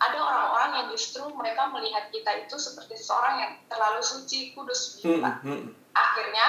[0.03, 5.23] ada orang-orang yang justru mereka melihat kita itu seperti seseorang yang terlalu suci kudus gitu
[5.23, 5.35] Hmm, Kak.
[5.47, 5.63] hmm,
[5.95, 6.47] akhirnya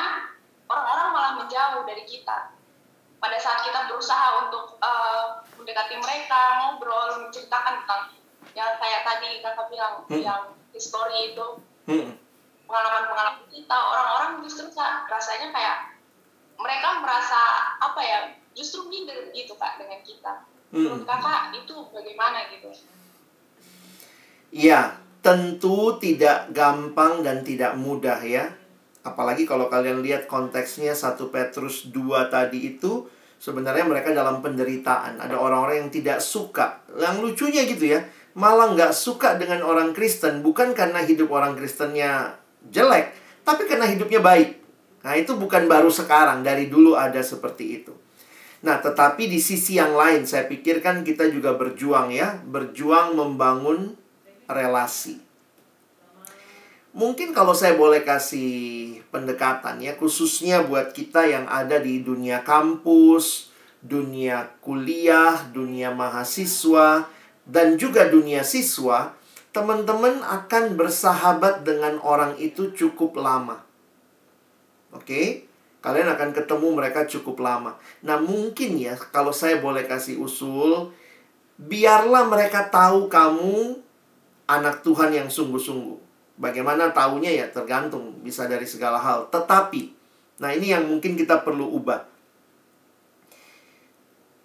[0.65, 2.49] orang-orang malah menjauh dari kita
[3.21, 8.01] pada saat kita berusaha untuk eh, mendekati mereka ngobrol menceritakan tentang
[8.57, 10.17] yang kayak tadi kakak bilang Hmm.
[10.19, 10.43] yang
[10.73, 11.47] history itu
[11.85, 12.09] hmm.
[12.65, 14.65] pengalaman-pengalaman kita orang-orang justru
[15.05, 15.92] rasanya kayak
[16.57, 17.39] mereka merasa
[17.81, 18.19] apa ya
[18.53, 20.33] justru minder gitu kak dengan kita
[20.73, 21.09] menurut Hmm.
[21.09, 22.69] kakak itu bagaimana gitu
[24.53, 28.53] Iya, tentu tidak gampang dan tidak mudah ya.
[29.01, 33.09] Apalagi kalau kalian lihat konteksnya 1 Petrus 2 tadi itu
[33.41, 35.17] sebenarnya mereka dalam penderitaan.
[35.17, 36.85] Ada orang-orang yang tidak suka.
[36.93, 38.05] Yang lucunya gitu ya,
[38.37, 42.37] malah nggak suka dengan orang Kristen bukan karena hidup orang Kristennya
[42.69, 43.11] jelek,
[43.41, 44.62] tapi karena hidupnya baik.
[45.03, 47.93] Nah, itu bukan baru sekarang, dari dulu ada seperti itu.
[48.63, 53.99] Nah, tetapi di sisi yang lain saya pikirkan kita juga berjuang ya, berjuang membangun
[54.47, 55.19] relasi.
[56.93, 63.49] Mungkin kalau saya boleh kasih pendekatan ya, khususnya buat kita yang ada di dunia kampus,
[63.83, 67.09] dunia kuliah, dunia mahasiswa,
[67.43, 69.11] dan juga dunia siswa,
[69.51, 73.62] teman-teman akan bersahabat dengan orang itu cukup lama.
[74.93, 75.49] Oke?
[75.83, 77.75] Kalian akan ketemu mereka cukup lama.
[78.07, 80.95] Nah, mungkin ya kalau saya boleh kasih usul,
[81.59, 83.83] biarlah mereka tahu kamu
[84.47, 85.99] anak Tuhan yang sungguh-sungguh.
[86.39, 89.27] Bagaimana taunya ya tergantung bisa dari segala hal.
[89.27, 89.91] Tetapi,
[90.39, 92.09] nah ini yang mungkin kita perlu ubah.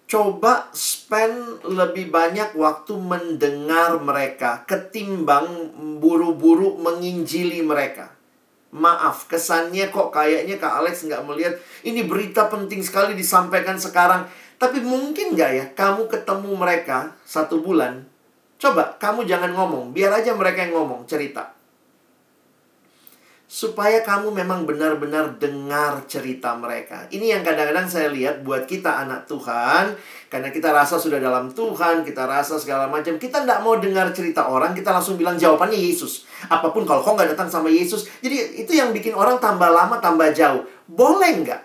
[0.09, 5.71] Coba spend lebih banyak waktu mendengar mereka ketimbang
[6.01, 8.18] buru-buru menginjili mereka.
[8.69, 14.29] Maaf, kesannya kok kayaknya Kak Alex nggak melihat ini berita penting sekali disampaikan sekarang.
[14.61, 18.05] Tapi mungkin nggak ya kamu ketemu mereka satu bulan,
[18.59, 21.58] coba kamu jangan ngomong, biar aja mereka yang ngomong, cerita.
[23.49, 27.09] Supaya kamu memang benar-benar dengar cerita mereka.
[27.09, 29.97] Ini yang kadang-kadang saya lihat buat kita anak Tuhan,
[30.29, 33.17] karena kita rasa sudah dalam Tuhan, kita rasa segala macam.
[33.17, 36.29] Kita nggak mau dengar cerita orang, kita langsung bilang jawabannya Yesus.
[36.45, 38.05] Apa pun kalau kau nggak datang sama Yesus.
[38.21, 40.69] Jadi itu yang bikin orang tambah lama, tambah jauh.
[40.85, 41.61] Boleh nggak?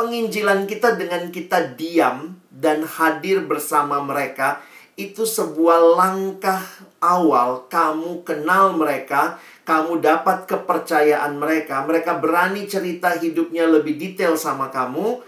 [0.00, 4.64] Penginjilan kita dengan kita diam dan hadir bersama mereka
[4.94, 6.62] itu sebuah langkah
[7.02, 14.68] awal kamu kenal mereka, kamu dapat kepercayaan mereka, mereka berani cerita hidupnya lebih detail sama
[14.68, 15.24] kamu,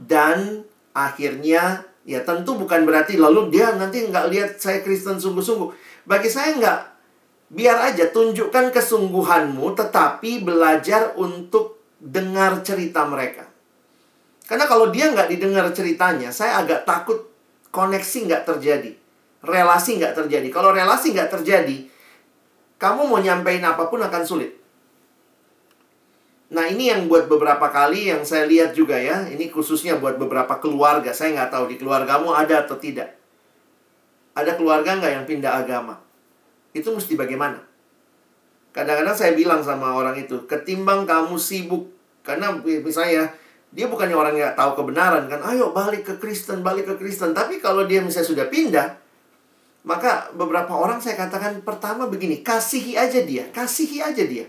[0.00, 0.64] dan
[0.96, 5.68] akhirnya ya tentu bukan berarti lalu dia nanti nggak lihat saya Kristen sungguh-sungguh.
[6.08, 6.80] Bagi saya nggak,
[7.52, 13.44] biar aja tunjukkan kesungguhanmu, tetapi belajar untuk dengar cerita mereka.
[14.48, 17.28] Karena kalau dia nggak didengar ceritanya, saya agak takut
[17.70, 18.96] koneksi nggak terjadi.
[19.44, 20.48] Relasi nggak terjadi.
[20.48, 21.86] Kalau relasi nggak terjadi,
[22.80, 24.56] kamu mau nyampein apa pun akan sulit.
[26.50, 29.28] Nah ini yang buat beberapa kali yang saya lihat juga ya.
[29.28, 31.14] Ini khususnya buat beberapa keluarga.
[31.14, 33.14] Saya nggak tahu di keluargamu ada atau tidak.
[34.34, 36.00] Ada keluarga nggak yang pindah agama?
[36.72, 37.60] Itu mesti bagaimana?
[38.70, 41.90] Kadang-kadang saya bilang sama orang itu, ketimbang kamu sibuk.
[42.22, 43.34] Karena misalnya,
[43.74, 45.42] dia bukannya orang yang tahu kebenaran kan.
[45.42, 47.34] Ayo balik ke Kristen, balik ke Kristen.
[47.34, 48.94] Tapi kalau dia misalnya sudah pindah,
[49.80, 54.44] maka beberapa orang saya katakan pertama begini, kasihi aja dia, kasihi aja dia.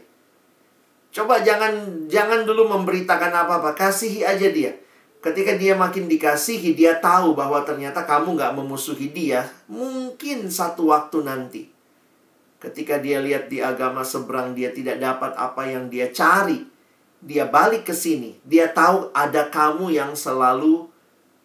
[1.11, 4.75] Coba jangan jangan dulu memberitakan apa-apa, kasihi aja dia.
[5.21, 9.45] Ketika dia makin dikasihi, dia tahu bahwa ternyata kamu nggak memusuhi dia.
[9.69, 11.69] Mungkin satu waktu nanti,
[12.57, 16.65] ketika dia lihat di agama seberang dia tidak dapat apa yang dia cari,
[17.21, 18.41] dia balik ke sini.
[18.41, 20.89] Dia tahu ada kamu yang selalu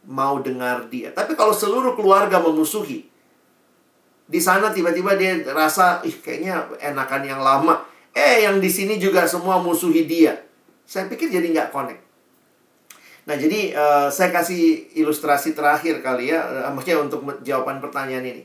[0.09, 1.13] mau dengar dia.
[1.13, 3.13] Tapi kalau seluruh keluarga memusuhi,
[4.27, 9.23] di sana tiba-tiba dia rasa ih kayaknya enakan yang lama eh yang di sini juga
[9.27, 10.35] semua musuhi dia
[10.83, 12.07] saya pikir jadi nggak connect
[13.27, 18.43] Nah, jadi uh, saya kasih ilustrasi terakhir kali ya, uh, maksudnya untuk jawaban pertanyaan ini.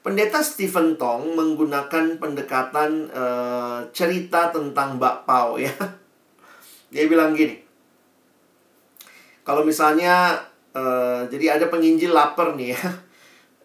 [0.00, 5.74] Pendeta Stephen Tong menggunakan pendekatan uh, cerita tentang bakpao ya.
[6.94, 7.58] Dia bilang gini.
[9.42, 10.46] Kalau misalnya
[10.78, 12.80] uh, jadi ada penginjil lapar nih ya.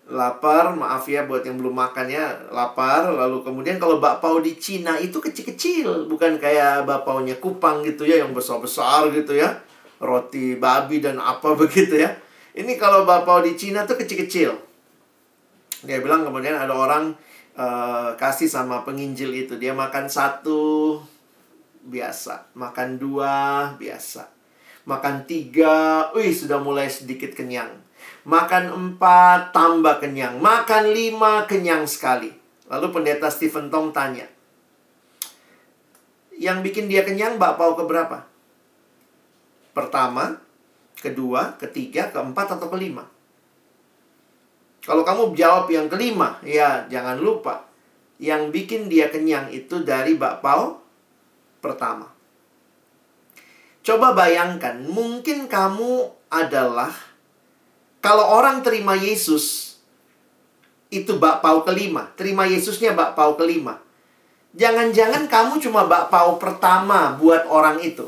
[0.06, 3.10] Lapar, maaf ya buat yang belum makan ya, lapar.
[3.10, 8.30] Lalu kemudian kalau bakpao di Cina itu kecil-kecil, bukan kayak bakpaonya Kupang gitu ya yang
[8.30, 9.66] besar-besar gitu ya
[10.00, 12.12] roti babi dan apa begitu ya.
[12.56, 14.56] Ini kalau bapau di Cina tuh kecil-kecil.
[15.84, 17.12] Dia bilang kemudian ada orang
[17.60, 19.60] uh, kasih sama penginjil itu.
[19.60, 20.96] Dia makan satu
[21.84, 23.34] biasa, makan dua
[23.76, 24.32] biasa,
[24.88, 27.76] makan tiga, wih sudah mulai sedikit kenyang.
[28.26, 32.34] Makan empat tambah kenyang, makan lima kenyang sekali.
[32.66, 34.26] Lalu pendeta Stephen Tong tanya,
[36.36, 38.28] yang bikin dia kenyang bakpao keberapa?
[39.72, 40.40] Pertama,
[41.00, 43.08] kedua, ketiga, keempat, atau kelima.
[44.84, 47.66] Kalau kamu jawab yang kelima, ya jangan lupa.
[48.22, 50.80] Yang bikin dia kenyang itu dari bakpao
[51.60, 52.12] pertama.
[53.86, 56.92] Coba bayangkan, mungkin kamu adalah
[58.06, 59.74] kalau orang terima Yesus
[60.94, 63.82] itu bakpao kelima, terima Yesusnya bakpao kelima.
[64.54, 68.06] Jangan-jangan kamu cuma bakpao pertama buat orang itu.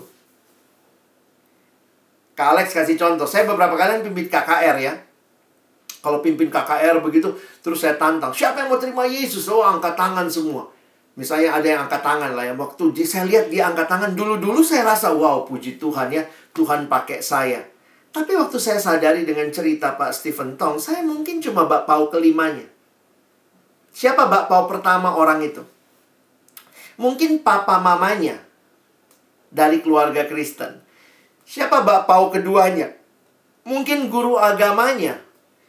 [2.37, 3.25] Kak Alex kasih contoh.
[3.25, 4.93] Saya beberapa kali pimpin KKR ya.
[6.05, 7.33] Kalau pimpin KKR begitu,
[7.65, 8.29] terus saya tantang.
[8.29, 9.49] Siapa yang mau terima Yesus?
[9.49, 10.69] Oh, angkat tangan semua.
[11.17, 12.53] Misalnya ada yang angkat tangan lah ya.
[12.53, 16.21] Waktu saya lihat dia angkat tangan, dulu-dulu saya rasa, wow, puji Tuhan ya.
[16.53, 17.65] Tuhan pakai saya.
[18.17, 22.65] Tapi waktu saya sadari dengan cerita Pak Stephen Tong, saya mungkin cuma bakpao kelimanya.
[23.93, 25.61] Siapa bakpao pertama orang itu?
[26.97, 28.41] Mungkin papa mamanya
[29.53, 30.81] dari keluarga Kristen.
[31.45, 32.89] Siapa bapau keduanya?
[33.69, 35.21] Mungkin guru agamanya.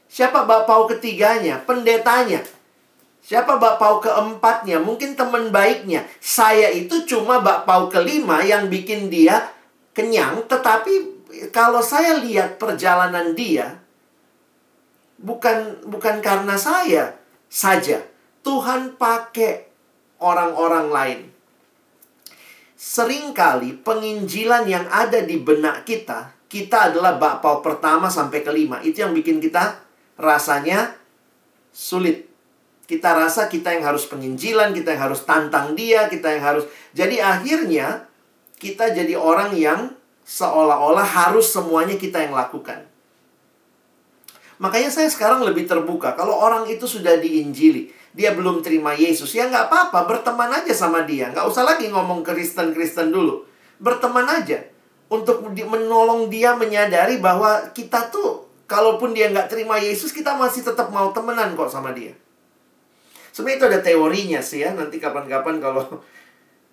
[0.08, 1.60] Siapa bapau ketiganya?
[1.68, 2.40] Pendetanya.
[3.20, 4.80] Siapa bapau keempatnya?
[4.80, 6.08] Mungkin teman baiknya.
[6.16, 9.52] Saya itu cuma bapau kelima yang bikin dia
[9.92, 10.48] kenyang.
[10.48, 11.17] Tetapi
[11.52, 13.80] kalau saya lihat perjalanan dia,
[15.20, 17.16] bukan bukan karena saya
[17.48, 18.04] saja.
[18.42, 19.68] Tuhan pakai
[20.22, 21.20] orang-orang lain
[22.78, 28.78] sering kali penginjilan yang ada di benak kita, kita adalah bakpao pertama sampai kelima.
[28.86, 29.82] Itu yang bikin kita
[30.14, 30.94] rasanya
[31.74, 32.30] sulit.
[32.86, 36.64] Kita rasa kita yang harus penginjilan, kita yang harus tantang dia, kita yang harus...
[36.96, 38.08] Jadi akhirnya
[38.56, 39.92] kita jadi orang yang
[40.28, 42.84] seolah-olah harus semuanya kita yang lakukan.
[44.60, 46.12] Makanya saya sekarang lebih terbuka.
[46.12, 51.08] Kalau orang itu sudah diinjili, dia belum terima Yesus, ya nggak apa-apa, berteman aja sama
[51.08, 51.32] dia.
[51.32, 53.48] Nggak usah lagi ngomong Kristen-Kristen dulu.
[53.80, 54.60] Berteman aja.
[55.08, 60.92] Untuk menolong dia menyadari bahwa kita tuh, kalaupun dia nggak terima Yesus, kita masih tetap
[60.92, 62.12] mau temenan kok sama dia.
[63.32, 64.76] Sebenarnya itu ada teorinya sih ya.
[64.76, 65.86] Nanti kapan-kapan kalau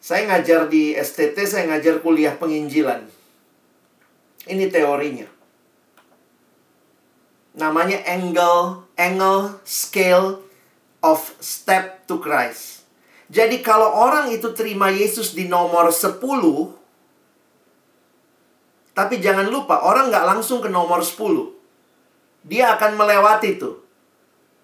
[0.04, 3.25] saya ngajar di STT, saya ngajar kuliah penginjilan.
[4.46, 5.26] Ini teorinya.
[7.56, 10.46] Namanya angle, angle, scale,
[11.06, 12.86] of step to Christ.
[13.30, 16.22] Jadi kalau orang itu terima Yesus di nomor 10,
[18.94, 21.54] tapi jangan lupa orang nggak langsung ke nomor 10.
[22.46, 23.82] Dia akan melewati itu.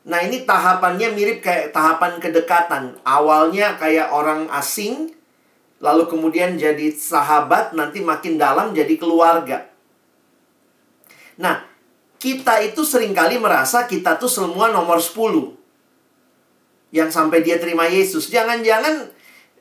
[0.06, 3.02] Nah ini tahapannya mirip kayak tahapan kedekatan.
[3.02, 5.14] Awalnya kayak orang asing,
[5.82, 9.70] lalu kemudian jadi sahabat, nanti makin dalam jadi keluarga.
[11.41, 11.65] Nah,
[12.22, 15.57] kita itu sering kali merasa kita tuh semua nomor 10
[16.93, 18.30] yang sampai dia terima Yesus.
[18.30, 19.09] Jangan-jangan,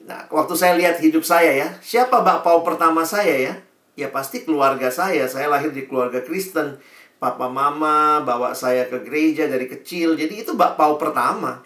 [0.04, 3.54] nah, waktu saya lihat hidup saya ya, siapa bapau pertama saya ya?
[3.96, 5.24] Ya pasti keluarga saya.
[5.26, 6.78] Saya lahir di keluarga Kristen.
[7.20, 10.16] Papa mama bawa saya ke gereja dari kecil.
[10.16, 11.60] Jadi itu bapau pertama.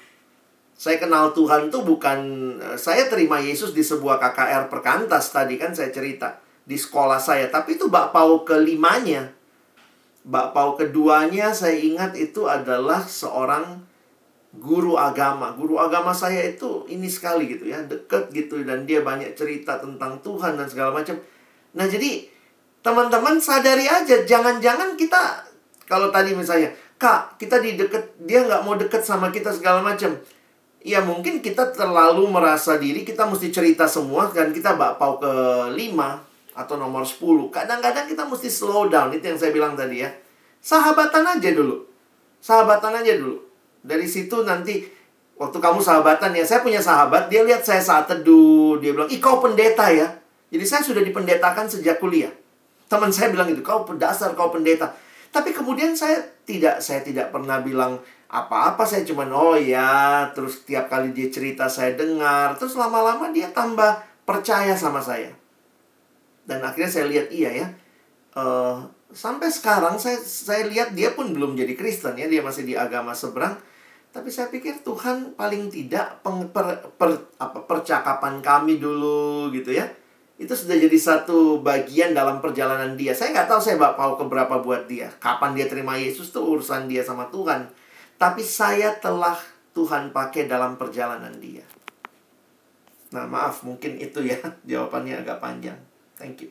[0.74, 2.18] Saya kenal Tuhan tuh bukan
[2.58, 7.46] eh, saya terima Yesus di sebuah KKR perkantas tadi kan saya cerita di sekolah saya,
[7.52, 9.30] tapi itu bapau kelimanya.
[10.24, 13.84] Bapau keduanya saya ingat itu adalah seorang
[14.56, 15.52] guru agama.
[15.52, 20.16] Guru agama saya itu ini sekali gitu ya, deket gitu dan dia banyak cerita tentang
[20.24, 21.20] Tuhan dan segala macam.
[21.76, 22.24] Nah, jadi
[22.80, 25.44] teman-teman sadari aja jangan-jangan kita
[25.84, 30.16] kalau tadi misalnya, "Kak, kita di deket dia nggak mau deket sama kita segala macam."
[30.84, 35.32] Ya mungkin kita terlalu merasa diri kita mesti cerita semua dan kita bakpau ke
[35.72, 36.20] lima
[36.54, 37.50] atau nomor 10.
[37.50, 40.10] Kadang-kadang kita mesti slow down, itu yang saya bilang tadi ya.
[40.64, 41.84] Sahabatan aja dulu.
[42.40, 43.44] Sahabatan aja dulu
[43.84, 44.80] dari situ nanti
[45.36, 49.20] waktu kamu sahabatan ya, saya punya sahabat, dia lihat saya saat teduh, dia bilang, "Ih,
[49.20, 50.08] kau pendeta ya?"
[50.48, 52.32] Jadi saya sudah dipendetakan sejak kuliah.
[52.88, 54.96] Teman saya bilang itu, kau dasar, kau pendeta.
[55.28, 58.00] Tapi kemudian saya tidak saya tidak pernah bilang
[58.30, 63.46] apa-apa saya cuman oh ya terus tiap kali dia cerita saya dengar terus lama-lama dia
[63.54, 65.30] tambah percaya sama saya
[66.44, 67.66] dan akhirnya saya lihat iya ya
[68.36, 72.74] uh, sampai sekarang saya saya lihat dia pun belum jadi Kristen ya dia masih di
[72.76, 73.56] agama seberang
[74.14, 79.90] tapi saya pikir Tuhan paling tidak peng, per, per, apa, percakapan kami dulu gitu ya
[80.34, 83.14] itu sudah jadi satu bagian dalam perjalanan dia.
[83.14, 85.06] Saya nggak tahu saya bawa keberapa buat dia.
[85.22, 87.70] Kapan dia terima Yesus itu urusan dia sama Tuhan.
[88.18, 89.38] Tapi saya telah
[89.78, 91.62] Tuhan pakai dalam perjalanan dia.
[93.14, 94.38] Nah maaf mungkin itu ya
[94.70, 95.78] jawabannya agak panjang.
[96.14, 96.50] Thank you.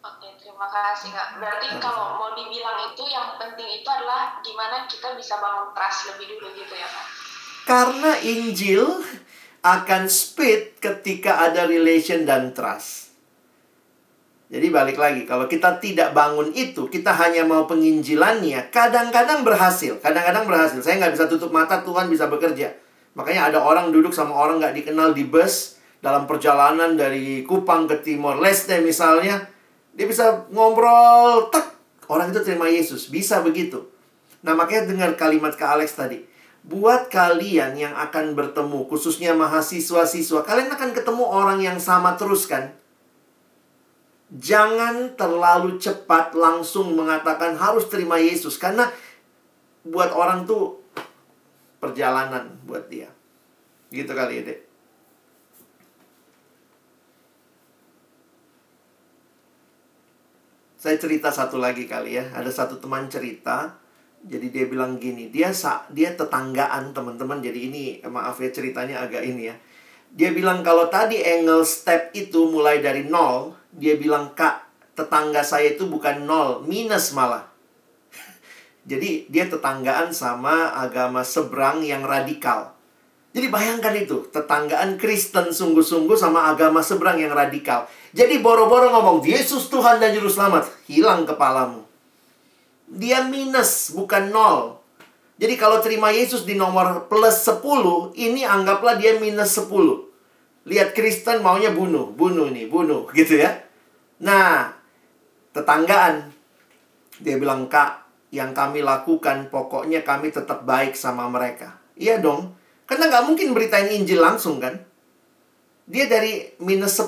[0.00, 1.40] Oke, terima kasih Kak.
[1.40, 6.36] Berarti kalau mau dibilang itu yang penting itu adalah gimana kita bisa bangun trust lebih
[6.36, 7.06] dulu gitu ya Kak?
[7.68, 8.84] Karena Injil
[9.60, 13.12] akan speed ketika ada relation dan trust.
[14.50, 20.02] Jadi balik lagi, kalau kita tidak bangun itu, kita hanya mau penginjilannya, kadang-kadang berhasil.
[20.02, 20.82] Kadang-kadang berhasil.
[20.82, 22.74] Saya nggak bisa tutup mata, Tuhan bisa bekerja.
[23.14, 28.00] Makanya ada orang duduk sama orang nggak dikenal di bus, dalam perjalanan dari Kupang ke
[28.00, 29.44] Timor Leste misalnya,
[29.92, 31.64] dia bisa ngobrol, tek,
[32.08, 33.12] orang itu terima Yesus.
[33.12, 33.88] Bisa begitu.
[34.40, 40.68] Nah makanya dengar kalimat ke Alex tadi buat kalian yang akan bertemu, khususnya mahasiswa-siswa, kalian
[40.68, 42.76] akan ketemu orang yang sama terus kan?
[44.30, 48.86] Jangan terlalu cepat langsung mengatakan harus terima Yesus karena
[49.82, 50.78] buat orang tuh
[51.82, 53.10] perjalanan buat dia.
[53.90, 54.69] Gitu kali ya, Dek.
[60.80, 62.24] Saya cerita satu lagi kali ya.
[62.32, 63.76] Ada satu teman cerita,
[64.24, 67.44] jadi dia bilang gini, dia sa dia tetanggaan teman-teman.
[67.44, 69.56] Jadi ini maaf ya ceritanya agak ini ya.
[70.16, 75.76] Dia bilang kalau tadi angle step itu mulai dari nol, dia bilang kak tetangga saya
[75.76, 77.44] itu bukan nol, minus malah.
[78.90, 82.79] Jadi dia tetanggaan sama agama seberang yang radikal.
[83.30, 87.86] Jadi bayangkan itu, tetanggaan Kristen sungguh-sungguh sama agama seberang yang radikal.
[88.10, 90.66] Jadi boro-boro ngomong, Yesus Tuhan dan Juru Selamat.
[90.90, 91.90] Hilang kepalamu
[92.90, 94.82] dia minus, bukan nol.
[95.40, 100.10] Jadi kalau terima Yesus di nomor plus 10, ini anggaplah dia minus 10.
[100.68, 103.62] Lihat Kristen maunya bunuh, bunuh nih, bunuh, gitu ya.
[104.20, 104.74] Nah,
[105.56, 106.34] tetanggaan.
[107.22, 108.04] Dia bilang, Kak,
[108.34, 111.80] yang kami lakukan pokoknya kami tetap baik sama mereka.
[111.96, 112.52] Iya dong,
[112.90, 114.82] karena nggak mungkin beritain Injil langsung kan.
[115.86, 117.06] Dia dari minus 10.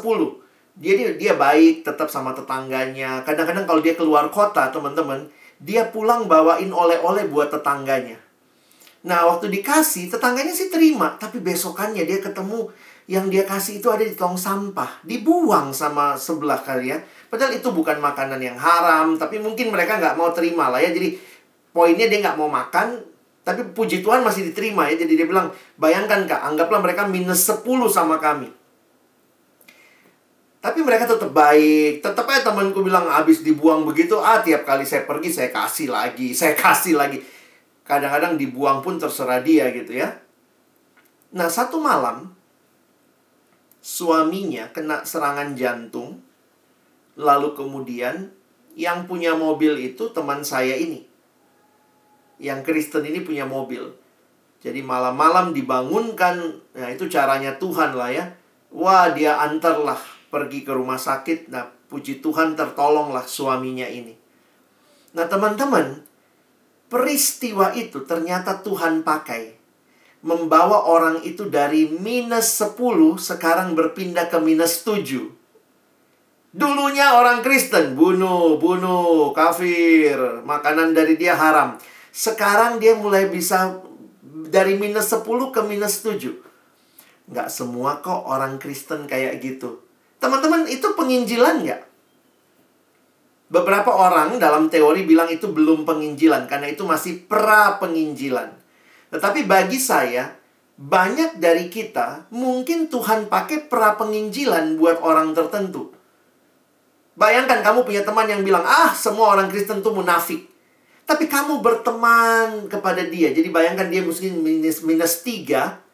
[0.78, 3.26] Dia, dia, dia baik tetap sama tetangganya.
[3.26, 5.26] Kadang-kadang kalau dia keluar kota, teman-teman,
[5.58, 8.14] dia pulang bawain oleh-oleh buat tetangganya.
[9.02, 11.18] Nah, waktu dikasih, tetangganya sih terima.
[11.18, 12.70] Tapi besokannya dia ketemu
[13.10, 15.02] yang dia kasih itu ada di tong sampah.
[15.02, 17.02] Dibuang sama sebelah kali ya.
[17.26, 19.18] Padahal itu bukan makanan yang haram.
[19.18, 20.94] Tapi mungkin mereka nggak mau terima lah ya.
[20.94, 21.18] Jadi
[21.74, 23.11] poinnya dia nggak mau makan.
[23.42, 25.02] Tapi puji Tuhan masih diterima ya.
[25.02, 28.46] Jadi dia bilang, bayangkan kak, anggaplah mereka minus 10 sama kami.
[30.62, 32.06] Tapi mereka tetap baik.
[32.06, 36.30] Tetap aja temanku bilang habis dibuang begitu, ah tiap kali saya pergi saya kasih lagi,
[36.38, 37.18] saya kasih lagi.
[37.82, 40.22] Kadang-kadang dibuang pun terserah dia gitu ya.
[41.34, 42.30] Nah, satu malam
[43.82, 46.22] suaminya kena serangan jantung.
[47.18, 48.30] Lalu kemudian
[48.78, 51.11] yang punya mobil itu teman saya ini.
[52.42, 53.94] Yang Kristen ini punya mobil.
[54.58, 58.24] Jadi malam-malam dibangunkan, nah itu caranya Tuhan lah ya.
[58.74, 61.50] Wah, dia antarlah pergi ke rumah sakit.
[61.54, 64.18] Nah, puji Tuhan tertolonglah suaminya ini.
[65.14, 66.02] Nah, teman-teman,
[66.90, 69.60] peristiwa itu ternyata Tuhan pakai.
[70.22, 75.30] Membawa orang itu dari minus 10 sekarang berpindah ke minus 7.
[76.54, 81.74] Dulunya orang Kristen, bunuh, bunuh, kafir, makanan dari dia haram.
[82.12, 83.80] Sekarang dia mulai bisa
[84.52, 86.28] dari minus 10 ke minus 7.
[87.32, 89.80] Nggak semua kok orang Kristen kayak gitu.
[90.20, 91.82] Teman-teman, itu penginjilan nggak?
[93.48, 98.52] Beberapa orang dalam teori bilang itu belum penginjilan, karena itu masih pra-penginjilan.
[99.08, 100.36] Tetapi bagi saya,
[100.76, 105.92] banyak dari kita mungkin Tuhan pakai pra-penginjilan buat orang tertentu.
[107.16, 110.51] Bayangkan kamu punya teman yang bilang, ah semua orang Kristen tuh munafik.
[111.12, 113.36] Tapi kamu berteman kepada dia.
[113.36, 115.84] Jadi bayangkan dia mungkin minus, minus tiga.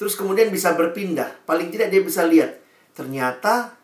[0.00, 1.44] Terus kemudian bisa berpindah.
[1.44, 2.56] Paling tidak dia bisa lihat.
[2.96, 3.76] Ternyata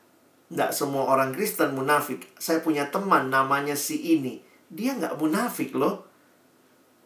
[0.48, 2.32] nggak semua orang Kristen munafik.
[2.40, 4.40] Saya punya teman namanya si ini.
[4.72, 6.08] Dia nggak munafik loh.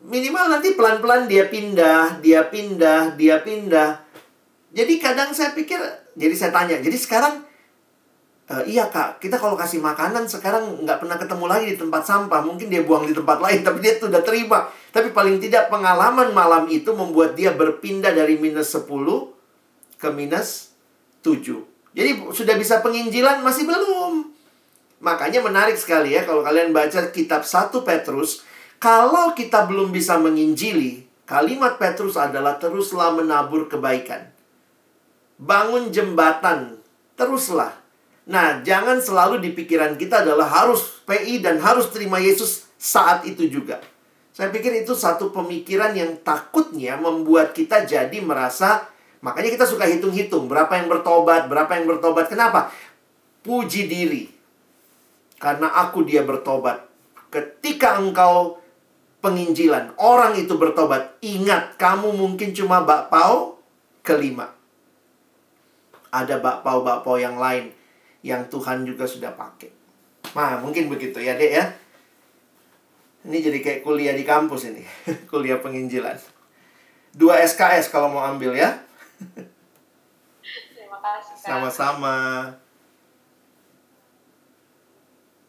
[0.06, 4.06] Minimal nanti pelan-pelan dia pindah, dia pindah, dia pindah.
[4.70, 5.82] Jadi kadang saya pikir,
[6.14, 7.45] jadi saya tanya, jadi sekarang
[8.46, 12.40] "E, iya kak, kita kalau kasih makanan sekarang nggak pernah ketemu lagi di tempat sampah.
[12.46, 14.70] Mungkin dia buang di tempat lain, tapi dia sudah terima.
[14.94, 18.86] Tapi paling tidak pengalaman malam itu membuat dia berpindah dari minus 10
[19.98, 20.72] ke minus
[21.26, 21.42] 7.
[21.96, 24.36] Jadi sudah bisa penginjilan masih belum.
[25.00, 28.44] Makanya menarik sekali ya kalau kalian baca kitab 1 Petrus,
[28.76, 34.28] kalau kita belum bisa menginjili, kalimat Petrus adalah teruslah menabur kebaikan.
[35.36, 36.80] Bangun jembatan,
[37.16, 37.76] teruslah.
[38.26, 43.46] Nah, jangan selalu di pikiran kita adalah harus PI dan harus terima Yesus saat itu
[43.46, 43.78] juga.
[44.34, 48.90] Saya pikir itu satu pemikiran yang takutnya membuat kita jadi merasa
[49.26, 52.30] Makanya kita suka hitung-hitung berapa yang bertobat, berapa yang bertobat.
[52.30, 52.70] Kenapa?
[53.42, 54.30] Puji diri.
[55.42, 56.86] Karena aku dia bertobat.
[57.26, 58.62] Ketika engkau
[59.18, 61.18] penginjilan, orang itu bertobat.
[61.26, 63.58] Ingat, kamu mungkin cuma bakpao
[64.06, 64.54] kelima.
[66.14, 67.74] Ada bakpao-bakpao yang lain
[68.24, 69.70] yang Tuhan juga sudah pakai.
[70.36, 71.64] Nah, mungkin begitu ya, Dek ya.
[73.26, 74.86] Ini jadi kayak kuliah di kampus ini.
[75.32, 76.14] kuliah penginjilan.
[77.16, 78.76] Dua SKS kalau mau ambil ya.
[80.70, 81.34] Terima kasih.
[81.40, 81.48] Kak.
[81.48, 82.16] Sama-sama.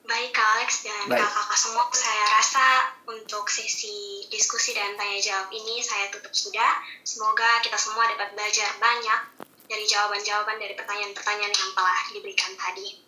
[0.08, 1.20] Baik Kak Alex dan Baik.
[1.20, 2.66] kakak-kakak semua, saya rasa
[3.12, 6.80] untuk sesi diskusi dan tanya jawab ini saya tutup sudah.
[7.04, 13.07] Semoga kita semua dapat belajar banyak dari jawaban-jawaban dari pertanyaan-pertanyaan yang telah diberikan tadi.